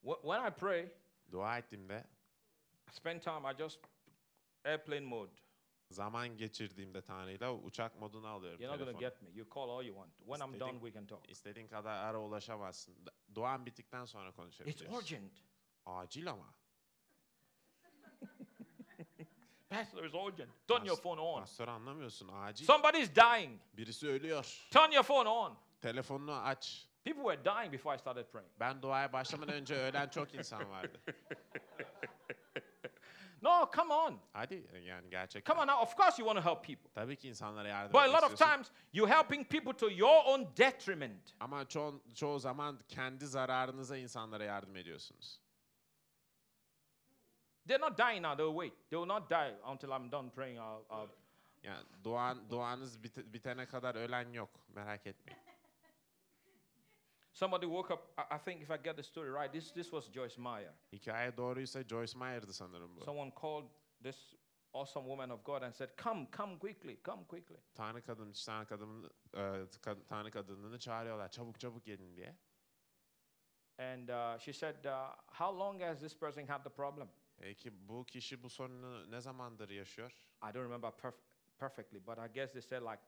[0.03, 0.89] Wh- When I pray,
[1.31, 2.03] Dua ettiğimde,
[2.87, 3.79] I spend time, I just
[4.65, 5.31] airplane mode.
[5.91, 8.99] zaman geçirdiğimde Tanrı'yla uçak moduna alıyorum You're not telefonu.
[8.99, 9.29] get me.
[9.33, 10.17] You call all you want.
[10.17, 11.29] When I'm done, we can talk.
[11.29, 12.95] İstediğin kadar ara ulaşamazsın.
[13.35, 14.93] Duan bittikten sonra It's konuşabiliriz.
[14.93, 15.33] urgent.
[15.85, 16.53] Acil ama.
[19.69, 20.49] Pastor, it's urgent.
[20.67, 21.39] Turn your phone on.
[21.39, 22.27] Pastör anlamıyorsun.
[22.27, 22.65] Acil.
[22.65, 23.59] Somebody's dying.
[23.77, 24.67] Birisi ölüyor.
[24.71, 25.57] Turn your phone on.
[25.81, 26.87] Telefonunu aç.
[27.03, 28.51] People were dying before I started praying.
[28.59, 31.01] Ben duaya başlamadan önce ölen çok insan vardı.
[33.41, 34.19] No, come on.
[34.33, 35.53] Hadi yani gerçekten.
[35.53, 35.81] Come on now.
[35.81, 36.89] Of course, you want to help people.
[36.93, 40.47] Tabii ki insanlara yardım But a lot of times, you're helping people to your own
[40.57, 41.33] detriment.
[41.39, 45.39] Ama çoğu, çoğu zaman kendi zararınıza insanlara yardım ediyorsunuz.
[47.67, 48.35] They're not dying now.
[48.37, 48.73] They'll wait.
[48.89, 50.57] They will not die until I'm done praying.
[50.59, 51.07] I'll, I'll
[51.63, 54.49] Yani duan, duanız bit- bitene kadar ölen yok.
[54.75, 55.39] Merak etmeyin.
[57.33, 57.99] Somebody woke up.
[58.17, 60.73] I, I think if I get the story right, this, this was Joyce Meyer.
[60.93, 63.03] Hikaye doğruysa Joyce Meyer'dı sanırım bu.
[63.05, 63.65] Someone called
[64.03, 64.33] this
[64.73, 67.57] awesome woman of God and said, Come, come quickly, come quickly.
[67.75, 69.37] Tanrı kadın, Tanrı kadını, e,
[69.81, 71.29] ka- Tanrı kadınını çağırıyorlar.
[71.31, 72.35] Çabuk çabuk gelin diye.
[73.79, 77.09] And uh, she said, uh, How long has this person had the problem?
[77.37, 80.11] Peki bu kişi bu sorunu ne zamandır yaşıyor?
[80.43, 81.21] I don't remember perf-
[81.57, 83.01] perfectly, but I guess they said like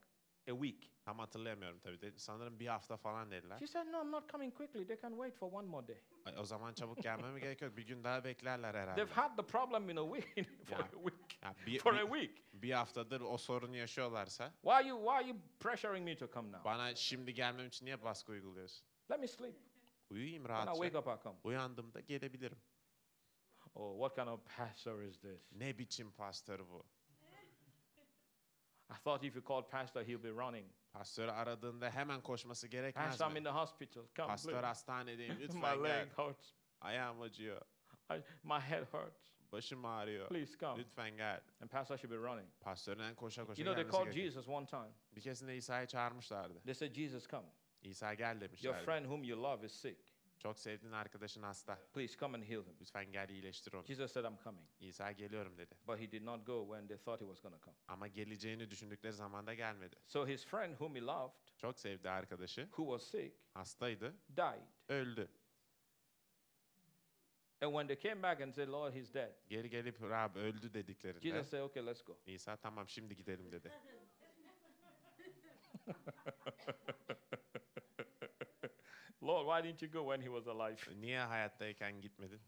[0.48, 0.92] a week.
[1.06, 2.02] Tam hatırlayamıyorum tabii.
[2.02, 3.58] De, sanırım bir hafta falan dediler.
[3.60, 4.88] She said, No, I'm not coming quickly.
[4.88, 5.98] They can wait for one more day.
[6.26, 7.78] Ay, O zaman çabuk gelmeme gerek yok.
[7.78, 8.96] Bir gün daha beklerler herhalde.
[9.06, 10.94] They've had the problem in a week for Yeah.
[10.94, 11.40] a week.
[11.44, 12.44] Ya bir, For bir- a week.
[12.54, 16.52] bir haftadır o sorunu yaşıyorlarsa Why are you why are you pressuring me to come
[16.52, 16.64] now?
[16.66, 18.88] bana şimdi gelmem için niye baskı uyguluyorsun?
[19.12, 19.56] Let me sleep.
[20.10, 21.00] Uyuyayım When I wake rahatça.
[21.00, 21.38] up, I'll come.
[21.44, 22.58] Uyandığımda gelebilirim.
[23.76, 25.52] Oh, what kind of pastor is this?
[25.52, 26.86] Ne biçim pastör bu?
[28.90, 30.66] I thought if you called pastor, he'll be running.
[30.94, 33.40] Pastörü aradığında hemen koşması gerekmez Pastor, I'm mi?
[33.40, 34.04] in the hospital.
[34.16, 34.66] Come, Pastör please.
[34.68, 36.10] hastanedeyim My lütfen leg gel.
[36.16, 36.54] hurts.
[36.82, 37.62] Ayağım acıyor.
[38.12, 38.14] I,
[38.44, 39.30] my head hurts.
[39.52, 40.28] Başım ağrıyor.
[40.30, 40.78] Please come.
[40.80, 41.42] Lütfen gel.
[41.62, 42.50] And pastor should be running.
[42.60, 44.26] Pastörden koşa koşa You know, they gelmesi called gerekiyor.
[44.34, 44.92] Jesus one time.
[45.16, 46.62] Bir keresinde İsa'yı çağırmışlardı.
[46.62, 47.48] They said, Jesus, come.
[47.82, 48.86] İsa gel Your demişlerdi.
[48.86, 50.09] friend whom you love is sick.
[50.40, 51.76] Çok sevdiğin arkadaşın hasta.
[51.94, 52.76] Please come and heal him.
[52.82, 53.86] Lütfen gel iyileştir onu.
[53.86, 54.68] Jesus said, I'm coming.
[54.80, 55.76] İsa geliyorum dedi.
[55.88, 57.78] But he did not go when they thought he was going to come.
[57.88, 59.96] Ama geleceğini düşündükleri zaman da gelmedi.
[60.08, 64.62] So his friend whom he loved, Çok sevdiği arkadaşı who was sick, hastaydı, died.
[64.88, 65.28] öldü.
[67.62, 71.22] And when they came back and said, Lord, he's dead, Geri gelip Rab öldü dediklerinde
[71.22, 72.18] Jesus said, okay, let's go.
[72.26, 73.72] İsa tamam şimdi gidelim dedi.
[79.24, 80.78] Lord, why didn't you go when he was alive?
[81.02, 82.40] Niye hayattayken gitmedin?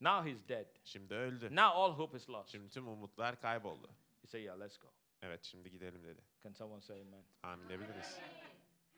[0.00, 0.66] Now he's dead.
[0.84, 1.50] Şimdi öldü.
[1.50, 2.50] Now all hope is lost.
[2.50, 3.88] Şimdi tüm umutlar kayboldu.
[4.22, 4.88] He said, Yeah, let's go.
[5.22, 6.20] Evet şimdi gidelim dedi.
[6.42, 7.24] Can someone say amen?
[7.42, 8.18] Amin diyebiliriz.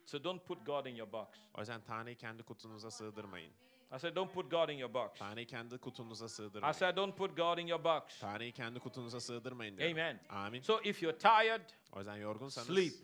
[0.04, 1.28] So don't put God in your box.
[1.54, 3.52] O yüzden Tanrı'yı kendi kutunuza sığdırmayın.
[3.96, 5.18] I said, Don't put God in your box.
[5.18, 6.72] Tanrı'yı kendi kutunuza I sığdırmayın.
[6.72, 8.20] said, Don't put God in your box.
[8.20, 9.92] Tanrı'yı kendi kutunuza sığdırmayın diyorum.
[9.96, 10.20] Amen.
[10.28, 10.60] Amin.
[10.60, 12.94] So if you're tired, O yüzden yorgunsanız sleep.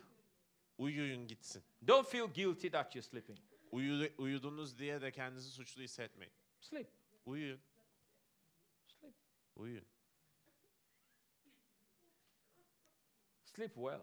[0.77, 1.63] uyuyun gitsin.
[1.87, 3.39] Don't feel guilty that you're sleeping.
[3.75, 6.33] Uyu, uyudunuz diye de kendinizi suçlu hissetmeyin.
[6.59, 6.87] Sleep.
[7.25, 7.59] Uyuyun.
[8.87, 9.15] Sleep.
[9.55, 9.85] Uyuyun.
[13.43, 14.01] Sleep well.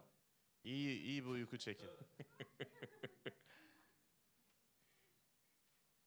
[0.63, 1.89] İyi, iyi bir uyku çekin.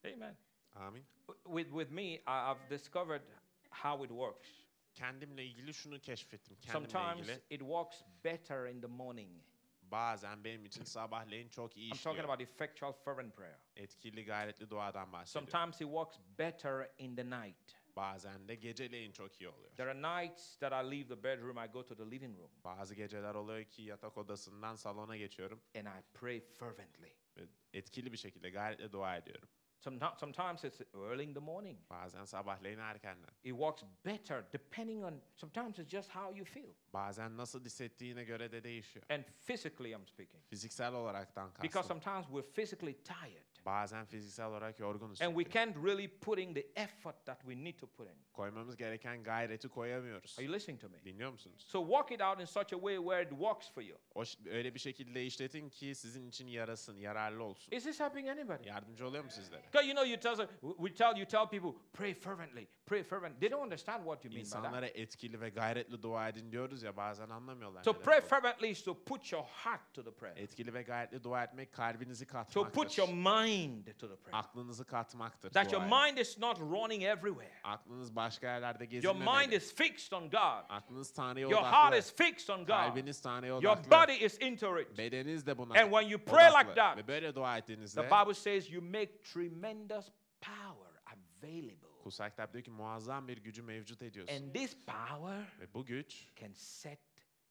[0.05, 0.37] Amen.
[0.75, 1.05] Amin.
[1.45, 3.23] With, with me, I've discovered
[3.71, 4.49] how it works.
[4.95, 6.57] Kendimle ilgili şunu keşfettim.
[6.61, 9.43] Kendimle Sometimes ilgili it works better in the morning.
[9.91, 13.59] Bazen benim için sabahleyin çok iyi I'm talking about effectual fervent prayer.
[13.77, 15.51] Etkili gayretli duadan bahsediyorum.
[15.51, 17.77] Sometimes it works better in the night.
[17.97, 19.71] Bazen de geceleyin çok iyi oluyor.
[19.77, 22.95] There are nights that I leave the bedroom, I go to the living room, Bazı
[22.95, 25.63] geceler oluyor ki yatak odasından salona geçiyorum.
[25.77, 27.13] and I pray fervently.
[27.37, 29.49] ve Etkili bir şekilde gayretle dua ediyorum.
[29.81, 31.79] Someti- Sometimes it's early in the morning.
[31.91, 33.31] Bazen sabahleyin erkenden.
[33.45, 36.75] It works better depending on, sometimes it's just how you feel.
[36.93, 39.07] Bazen nasıl hissettiğine göre de değişiyor.
[39.11, 40.43] And physically, I'm speaking.
[40.51, 43.47] Fiziksel olaraktan Because sometimes we're physically tired.
[43.67, 45.23] Bazen fiziksel olarak yorgunuz.
[45.23, 45.55] And we çünkü.
[45.59, 48.17] can't really put in the effort that we need to put in.
[48.33, 50.37] Koymamız gereken gayreti koyamıyoruz.
[50.39, 51.05] Are you listening to me?
[51.05, 51.65] Dinliyor musunuz?
[51.69, 53.99] So walk it out in such a way where it works for you.
[54.15, 57.73] O öyle bir şekilde işletin ki sizin için yarasın, yararlı olsun.
[57.77, 58.69] Is this helping anybody?
[58.69, 59.63] Yardımcı oluyor mu sizlere?
[59.63, 63.41] Because you know, you tell we tell you tell people pray fervently, pray fervently.
[63.41, 64.59] They don't understand what you mean by that.
[64.59, 67.85] İnsanlara etkili ve gayretli dua edin diyoruz ya bazen anlamıyorlar.
[67.85, 70.37] So pray fervently is to put your heart to the prayer.
[70.37, 72.73] Etkili ve gayretli dua etmek kalbinizi To katmaktır.
[72.73, 73.56] put your mind
[73.99, 74.33] to the prayer.
[74.39, 75.51] Aklınızı katmaktır.
[75.51, 77.53] That your mind is not running everywhere.
[77.65, 79.41] Aklınız başka yerlerde Your gezilmemeli.
[79.41, 80.65] mind is fixed on God.
[80.69, 81.99] Aklınız Tanrı'ya Your heart odaklı.
[81.99, 82.67] is fixed on God.
[82.67, 83.91] Kalbiniz Tanrı'ya Your odaklı.
[83.91, 84.99] body is into it.
[84.99, 86.75] Bedeniniz de buna And when you pray like odaklı.
[86.75, 90.07] that, Ve böyle dua ettiğinizde The Bible says you make tremendous
[90.41, 92.03] power available.
[92.03, 94.35] Kutsal kitap diyor ki muazzam bir gücü mevcut ediyorsun.
[94.37, 97.01] And this power Ve bu güç can set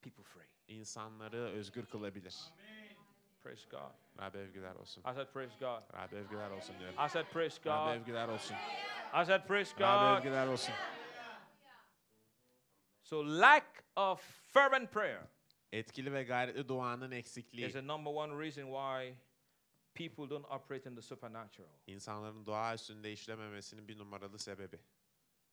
[0.02, 0.46] people free.
[0.68, 2.34] insanları özgür kılabilir.
[3.42, 4.05] Praise God.
[4.18, 5.00] Rabbe övgüler olsun.
[5.00, 5.94] I said, Praise God.
[5.94, 7.06] Rabbe övgüler olsun diyorum.
[7.06, 8.00] I said, Praise Rabbe God.
[8.00, 8.56] övgüler olsun.
[9.22, 10.18] I said, Praise Rabbe God.
[10.26, 10.74] övgüler olsun.
[13.02, 14.20] So, lack of
[14.52, 15.22] fervent prayer
[15.72, 19.14] Etkili ve gayretli duanın eksikliği is the number one reason why
[19.94, 21.68] people don't operate in the supernatural.
[21.86, 24.80] insanların dua üstünde işlememesinin bir numaralı sebebi.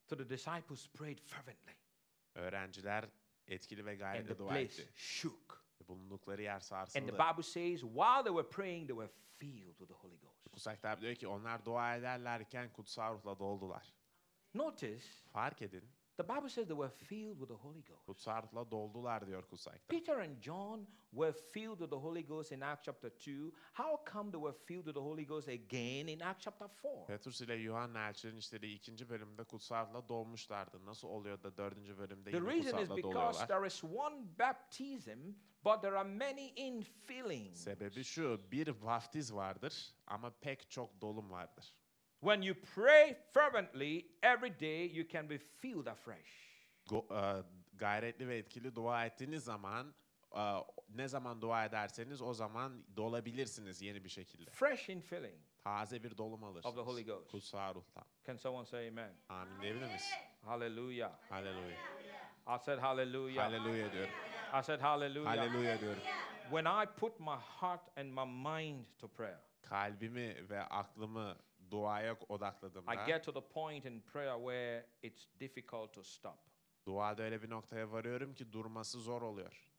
[0.10, 1.74] So, the disciples prayed fervently,
[2.36, 3.06] Öğrenciler
[3.48, 4.90] etkili ve and the gayretli dua place etti.
[4.96, 5.63] shook.
[5.84, 6.62] Ve Bulundukları yer
[6.96, 7.12] And the.
[7.12, 10.50] Bible says, while they were praying, they were filled with the Holy Ghost.
[10.52, 13.94] Kutsal kitap diyor ki onlar dua ederlerken kutsal ruhla doldular.
[14.54, 15.84] Notice, Fark edin.
[16.18, 18.06] The Bible says they were filled with the Holy Ghost.
[18.08, 19.90] Kutsal ruhla doldular diyor kutsal kitap.
[19.90, 23.52] Peter and John were filled with the Holy Ghost in Acts chapter 2.
[23.74, 27.08] How come they were filled with the Holy Ghost again in Acts chapter 4?
[27.08, 30.86] Petrus ile Yuhanna elçilerin işlediği ikinci bölümde kutsal ruhla dolmuşlardı.
[30.86, 33.48] Nasıl oluyor da dördüncü bölümde The yine reason kutsal is ruhla because doluyorlar?
[33.48, 35.20] there is one baptism,
[35.66, 37.64] but there are many infillings.
[37.64, 41.76] Sebebi şu, bir vaftiz vardır ama pek çok dolum vardır.
[42.24, 46.32] When you pray fervently every day, you can be filled afresh.
[46.88, 47.44] Go- e,
[47.78, 49.94] gayretli ve etkili dua ettiğiniz zaman,
[50.36, 50.60] e,
[50.96, 54.50] ne zaman dua ederseniz o zaman dolabilirsiniz yeni bir şekilde.
[54.52, 55.40] Fresh infilling.
[55.64, 56.76] Taze bir dolum alırsınız.
[56.78, 57.32] Holy Ghost.
[57.32, 58.04] Kutsal ruhtan.
[58.28, 59.14] Can someone say amen?
[59.30, 60.14] Amin diyebilir miyiz?
[60.46, 61.12] Hallelujah.
[61.30, 61.76] Haleluya.
[62.48, 63.44] I said hallelujah.
[63.44, 64.14] Haleluya diyorum.
[64.60, 65.30] I said hallelujah.
[65.30, 66.04] Haleluya diyorum.
[66.50, 71.36] When I put my heart and my mind to prayer, Kalbimi ve aklımı
[71.74, 76.40] duaya odakladığımda I get to the point in prayer where it's difficult to stop.
[76.86, 79.73] duada öyle bir noktaya varıyorum ki durması zor oluyor.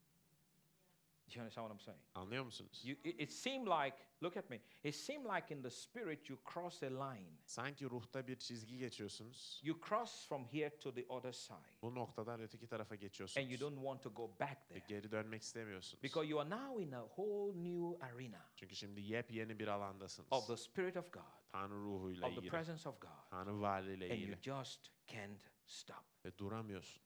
[1.35, 2.01] You understand what I'm saying?
[2.15, 2.83] Anlıyor musunuz?
[2.85, 6.39] You, it, it seemed like, look at me, it seemed like in the spirit you
[6.53, 7.31] cross a line.
[7.47, 9.61] Sanki ruhta bir çizgi geçiyorsunuz.
[9.65, 13.51] You cross from here to the other side, Bu noktadan öteki tarafa and geçiyorsunuz.
[13.51, 16.03] you don't want to go back Ve there geri dönmek istemiyorsunuz.
[16.03, 20.29] because you are now in a whole new arena Çünkü şimdi yepyeni bir alandasınız.
[20.33, 21.23] of the Spirit of God,
[21.53, 22.51] Tanrı ruhuyla of the ilgili.
[22.51, 24.43] presence of God, Tanrı varlığıyla and you ilgili.
[24.43, 26.05] just can't stop.
[26.25, 27.03] Ve duramıyorsun.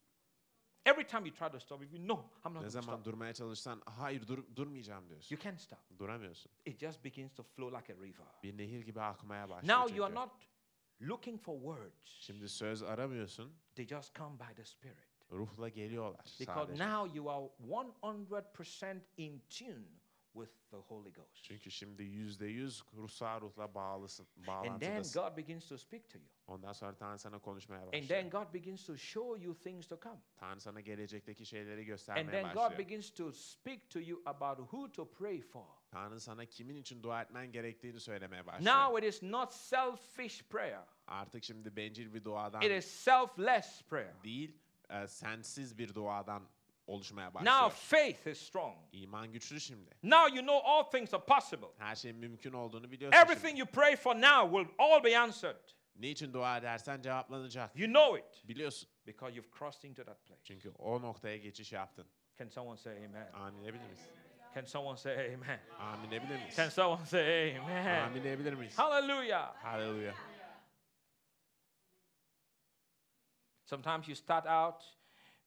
[0.91, 2.95] Every time you try to stop, if you know, I'm not Ne going to zaman
[2.97, 5.37] stop, durmaya çalışsan hayır dur, durmayacağım diyorsun.
[5.37, 5.79] you can't stop.
[5.99, 6.53] Duramıyorsun.
[6.65, 8.27] It just begins to flow like a river.
[8.43, 10.27] Bir nehir gibi akmaya başlıyor Now you are çünkü.
[10.27, 13.53] not looking for words, Şimdi söz aramıyorsun.
[13.75, 15.09] they just come by the Spirit.
[15.33, 16.89] Ruhla geliyorlar Because sadece.
[16.89, 19.85] now you are 100% in tune
[20.33, 21.45] with the Holy Ghost.
[21.45, 25.23] Çünkü şimdi yüzde yüz ruhsal ruhla bağlısın, And then bağlantıdasın.
[25.23, 26.27] God begins to speak to you.
[26.47, 28.09] Ondan sonra Tanrı sana konuşmaya And başlıyor.
[28.09, 30.21] then God begins to show you things to come.
[30.37, 32.79] Tanrı sana gelecekteki şeyleri And göstermeye then God başlıyor.
[32.79, 35.65] begins to speak to you about who to pray for.
[35.91, 38.77] Tanrı sana kimin için dua etmen gerektiğini söylemeye başlıyor.
[38.77, 44.25] Now it is not selfish prayer, Artık şimdi bencil bir duadan it is selfless prayer.
[44.25, 44.57] değil,
[44.91, 46.43] e, sensiz bir duadan
[46.89, 47.71] oluşmaya Now başlıyor.
[47.71, 48.77] faith is strong.
[48.93, 49.91] İman güçlü şimdi.
[50.03, 51.67] Now you know all things are possible.
[51.79, 53.61] Her şeyin mümkün olduğunu biliyorsun Everything şimdi.
[53.61, 55.61] you pray for now will all be answered.
[55.97, 57.77] Niçin dua edersen cevaplanacak.
[57.77, 58.89] You know it Biliyorsun.
[59.07, 60.41] because you've crossed into that place.
[60.45, 62.07] Çünkü o noktaya geçiş yaptın.
[62.39, 63.31] Can someone say amen?
[63.33, 64.01] Amin edebilir miyiz?
[64.55, 65.61] Can someone say amen?
[65.79, 66.57] Amin edebilir miyiz?
[66.57, 68.03] Can someone say amen?
[68.03, 68.79] Amin edebilir miyiz?
[68.79, 69.55] Hallelujah.
[69.65, 70.15] Hallelujah.
[73.65, 74.83] Sometimes you start out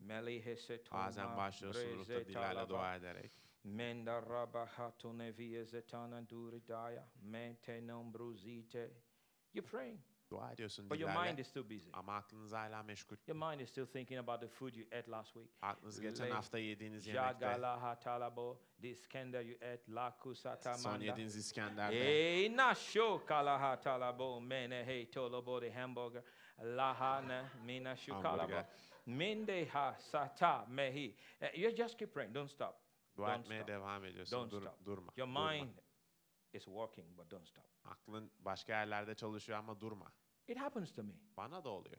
[0.02, 3.32] Meli hese Bazen toma başlıyorsun ruhta dillerle dua ederek.
[3.64, 5.32] Menda raba hatone
[5.66, 8.14] zetana duridaya mente non.
[9.54, 10.00] You're praying,
[10.32, 11.90] Dua ediyorsun but your mind is still busy.
[11.94, 13.18] Ama aklınız hala meşgul.
[13.28, 15.50] Your mind is still thinking about the food you ate last week.
[15.62, 17.40] Aklınız geçen hafta yediğiniz yemekte.
[17.40, 21.06] Jagala hatalabo, the Iskender you ate, la Son kusatamanda.
[21.06, 21.96] yediğiniz İskender'de.
[21.96, 26.24] Hey, na sho kala hatalabo, mene hey tolobo the hamburger,
[26.62, 28.64] lahana mina shukalabo.
[29.06, 29.18] Hamburger.
[29.38, 31.16] Mende ha sata mehi.
[31.42, 32.76] Eh, You just keep praying, don't stop.
[33.18, 33.68] Dua Don't etmeye stop.
[33.68, 34.40] devam ediyorsun.
[34.40, 34.86] Don't Dur- stop.
[34.86, 35.12] durma.
[35.18, 35.52] Your durma.
[35.54, 35.78] mind
[36.54, 37.66] is working, but don't stop.
[37.86, 40.12] Aklın başka yerlerde çalışıyor ama durma.
[40.48, 41.14] It happens to me.
[41.38, 41.98] Bana da oluyor.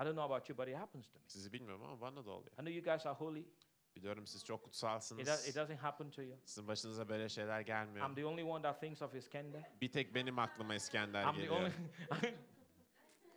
[0.00, 1.24] I don't know about you, but it happens to me.
[1.28, 2.52] Sizi bilmiyorum ama bana da oluyor.
[2.52, 3.46] I know you guys are holy.
[3.96, 5.48] Biliyorum siz çok kutsalsınız.
[5.48, 6.38] it doesn't happen to you.
[6.44, 8.08] Sizin başınıza böyle şeyler gelmiyor.
[8.08, 9.62] I'm the only one that thinks of Iskender.
[9.80, 11.60] Bir tek benim aklıma İskender I'm the geliyor.
[11.60, 11.72] only.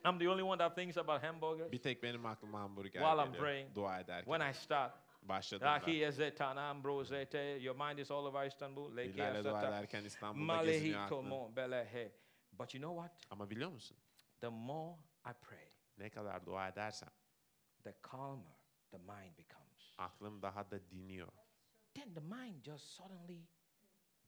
[0.09, 1.71] I'm the only one that thinks about hamburgers.
[1.71, 4.33] Bir tek benim aklıma hamburger While I'm praying, Dua ederken.
[4.33, 5.81] When I start, Başladığımda.
[5.81, 8.97] Rahi Ezetana Ambrosete, your mind is all over Istanbul.
[8.97, 11.55] Leke Dillerle dua ederken İstanbul'da geziniyor aklın.
[11.55, 12.11] Belehe.
[12.51, 13.31] But you know what?
[13.31, 13.97] Ama biliyor musun?
[14.39, 14.95] The more
[15.25, 17.09] I pray, Ne kadar dua edersem
[17.83, 18.57] the calmer
[18.91, 19.93] the mind becomes.
[19.97, 21.31] aklım daha da diniyor.
[21.93, 23.47] Then the mind just suddenly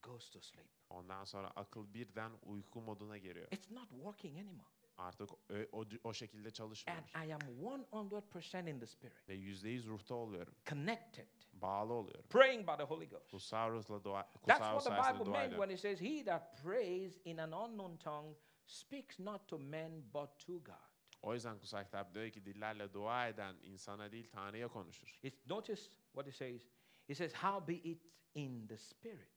[0.01, 0.71] goes to sleep.
[0.89, 3.47] Ondan sonra akıl birden uyku moduna giriyor.
[3.51, 4.78] It's not working anymore.
[4.99, 5.37] Artık o,
[5.71, 6.99] o, o şekilde çalışmıyor.
[7.15, 10.55] And I am 100% in the spirit, Ve yüzde yüz ruhta oluyorum.
[10.69, 12.25] connected, Bağlı oluyorum.
[12.29, 13.31] praying by the Holy Ghost.
[13.31, 15.57] Kutsal ruhla dua, That's what the Bible meant ediyorum.
[15.57, 18.35] when it says, He that prays in an unknown tongue
[18.65, 20.89] speaks not to men but to God.
[21.21, 25.19] O yüzden kutsal kitap diyor ki dillerle dua eden insana değil Tanrı'ya konuşur.
[25.23, 25.81] It's notice
[26.13, 26.67] what it says.
[27.07, 28.01] It says, How be it
[28.35, 29.29] in the spirit?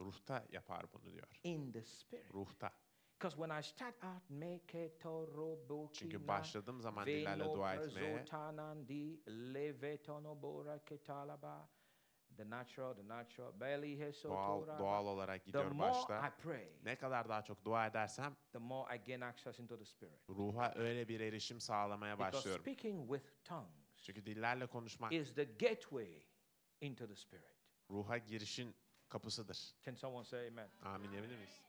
[0.00, 1.40] Ruhta yapar bunu diyor.
[1.44, 2.34] In the spirit.
[2.34, 2.72] Ruhta.
[3.18, 5.58] Because when I start out, make toro
[5.92, 8.24] Çünkü başladığım zaman dillerle dua etmeye
[12.36, 16.34] The natural, the natural, belly doğal, doğal olarak The gidiyor more I başta.
[16.42, 20.28] pray, Ne kadar daha çok dua edersem the more I gain access into the spirit.
[20.28, 22.62] ruha öyle bir erişim sağlamaya Because başlıyorum.
[22.62, 26.22] speaking with tongues Çünkü dillerle konuşmak is the gateway
[26.80, 27.54] into the spirit.
[27.90, 28.74] ruha girişin
[29.08, 29.74] kapısıdır.
[29.82, 30.70] Can someone say amen?
[30.82, 31.67] Amin emin miyiz?